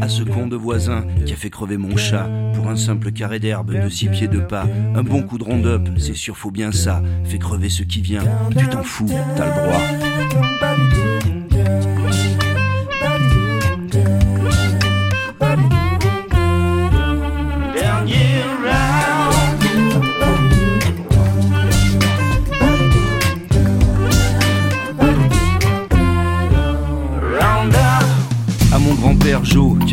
À 0.00 0.08
ce 0.08 0.22
con 0.22 0.46
de 0.46 0.56
voisin 0.56 1.04
qui 1.24 1.32
a 1.32 1.36
fait 1.36 1.50
crever 1.50 1.76
mon 1.76 1.96
chat 1.96 2.28
pour 2.54 2.68
un 2.68 2.76
simple 2.76 3.12
carré 3.12 3.38
d'herbe 3.38 3.72
de 3.72 3.88
six 3.88 4.08
pieds 4.08 4.28
de 4.28 4.40
pas, 4.40 4.66
un 4.94 5.02
bon 5.02 5.22
coup 5.22 5.38
de 5.38 5.44
round-up, 5.44 5.88
c'est 5.98 6.14
sûr, 6.14 6.36
faut 6.36 6.50
bien 6.50 6.72
ça. 6.72 7.02
Fait 7.24 7.38
crever 7.38 7.68
ce 7.68 7.82
qui 7.82 8.00
vient, 8.00 8.24
tu 8.56 8.68
t'en 8.68 8.82
fous, 8.82 9.08
t'as 9.36 9.46
le 9.46 9.52
droit. 9.52 9.80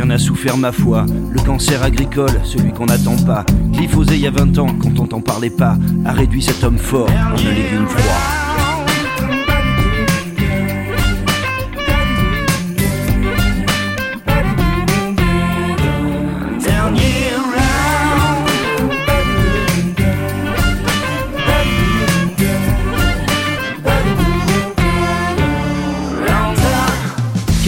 A 0.10 0.18
souffert 0.18 0.58
ma 0.58 0.72
foi, 0.72 1.06
le 1.32 1.40
cancer 1.42 1.84
agricole, 1.84 2.42
celui 2.44 2.72
qu'on 2.72 2.86
n'attend 2.86 3.18
pas. 3.18 3.46
Glyphosé 3.72 4.16
il 4.16 4.22
y 4.22 4.28
a 4.28 4.32
20 4.32 4.58
ans, 4.58 4.76
quand 4.82 5.00
on 5.00 5.08
t'en 5.08 5.22
parlait 5.22 5.50
pas, 5.50 5.78
a 6.06 6.12
réduit 6.12 6.42
cet 6.42 6.64
homme 6.64 6.78
fort 6.78 7.10
en 7.10 7.34
un 7.34 7.54
légume 7.54 7.88
froid. 7.88 8.39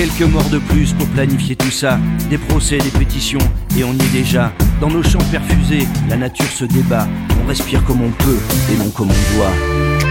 Quelques 0.01 0.33
morts 0.33 0.49
de 0.49 0.57
plus 0.57 0.93
pour 0.93 1.05
planifier 1.09 1.55
tout 1.55 1.69
ça. 1.69 1.99
Des 2.31 2.39
procès, 2.39 2.79
des 2.79 2.89
pétitions, 2.89 3.37
et 3.77 3.83
on 3.83 3.93
y 3.93 4.01
est 4.01 4.11
déjà. 4.11 4.51
Dans 4.79 4.89
nos 4.89 5.03
champs 5.03 5.19
perfusés, 5.31 5.87
la 6.09 6.17
nature 6.17 6.47
se 6.47 6.65
débat. 6.65 7.07
On 7.43 7.47
respire 7.47 7.85
comme 7.85 8.01
on 8.01 8.09
peut, 8.09 8.39
et 8.73 8.77
non 8.77 8.89
comme 8.89 9.09
on 9.09 9.37
doit. 9.37 10.10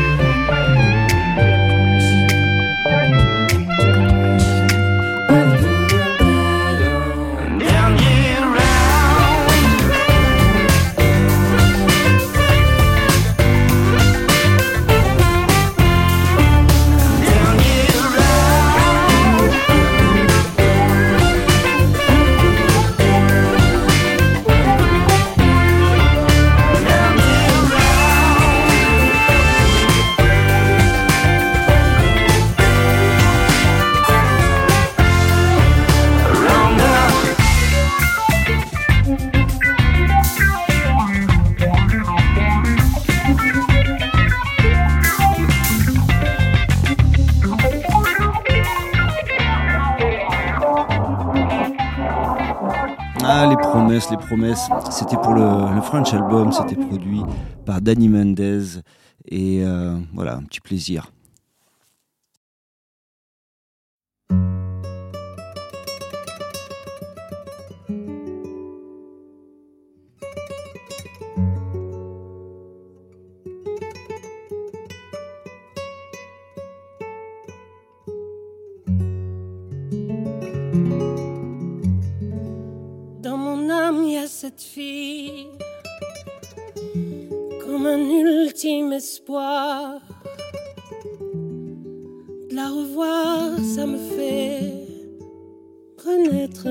C'était 54.91 55.16
pour 55.16 55.35
le, 55.35 55.74
le 55.74 55.81
French 55.81 56.14
Album, 56.14 56.53
c'était 56.53 56.76
produit 56.76 57.22
par 57.66 57.81
Danny 57.81 58.09
Mendez. 58.09 58.78
Et 59.26 59.62
euh, 59.64 59.99
voilà, 60.14 60.37
un 60.37 60.43
petit 60.43 60.61
plaisir. 60.61 61.11
Cette 84.43 84.62
fille, 84.62 85.49
comme 87.62 87.84
un 87.84 87.99
ultime 87.99 88.95
espoir. 88.95 90.01
De 92.49 92.55
la 92.55 92.70
revoir, 92.70 93.59
ça 93.59 93.84
me 93.84 93.99
fait 93.99 94.62
renaître. 96.03 96.68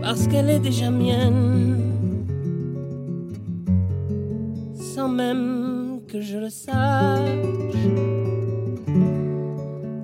Parce 0.00 0.28
qu'elle 0.28 0.50
est 0.50 0.60
déjà 0.60 0.92
mienne, 0.92 1.76
sans 4.94 5.08
même 5.08 6.02
que 6.06 6.20
je 6.20 6.38
le 6.38 6.50
sache. 6.50 7.18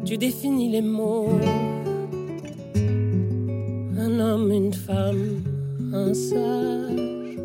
Tu 0.04 0.18
définis 0.18 0.70
les 0.70 0.82
mots 0.82 1.28
un 4.16 4.20
homme, 4.20 4.50
une 4.50 4.72
femme, 4.72 5.42
un 5.92 6.14
sage. 6.14 7.38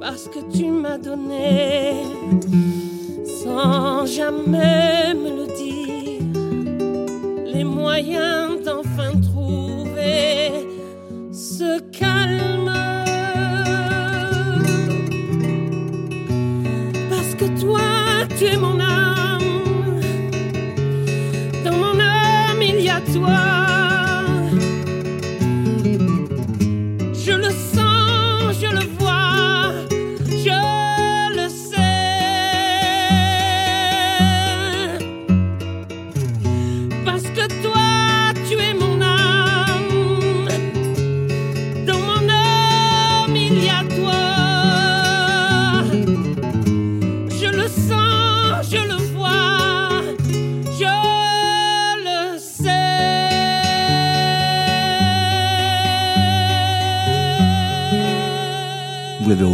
Parce 0.00 0.28
que 0.28 0.40
tu 0.56 0.70
m'as 0.70 0.98
donné, 0.98 2.02
sans 3.42 4.06
jamais 4.06 5.14
me 5.14 5.30
le 5.38 5.46
dire, 5.62 7.52
les 7.52 7.64
moyens 7.64 8.62
d'enfin 8.64 9.20
trouver 9.20 10.66
ce 11.30 11.80
calme. 11.90 12.27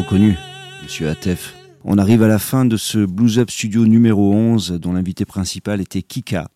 Reconnu, 0.05 0.37
monsieur 0.83 1.09
Atef. 1.09 1.55
On 1.83 1.97
arrive 1.97 2.23
à 2.23 2.29
la 2.29 2.39
fin 2.39 2.67
de 2.67 2.77
ce 2.77 2.99
Blues 2.99 3.39
Up 3.39 3.51
Studio 3.51 3.87
numéro 3.87 4.35
11, 4.35 4.73
dont 4.73 4.93
l'invité 4.93 5.25
principal 5.25 5.81
était 5.81 6.03
Kika. 6.03 6.49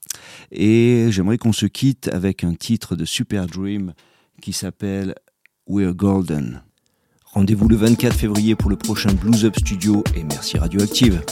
Et 0.53 1.07
j'aimerais 1.11 1.39
qu'on 1.39 1.55
se 1.55 1.65
quitte 1.65 2.11
avec 2.13 2.45
un 2.45 2.53
titre 2.53 2.95
de 2.95 3.07
Super 3.07 3.47
Dream 3.47 3.95
qui 4.43 4.53
s'appelle 4.53 5.15
We're 5.67 5.95
Golden. 5.95 6.63
Rendez-vous 7.25 7.69
le 7.69 7.77
24 7.77 8.15
février 8.15 8.55
pour 8.55 8.69
le 8.69 8.77
prochain 8.77 9.15
Blues 9.15 9.47
Up 9.47 9.57
Studio 9.59 10.05
et 10.15 10.25
merci 10.25 10.59
Radioactive. 10.59 11.23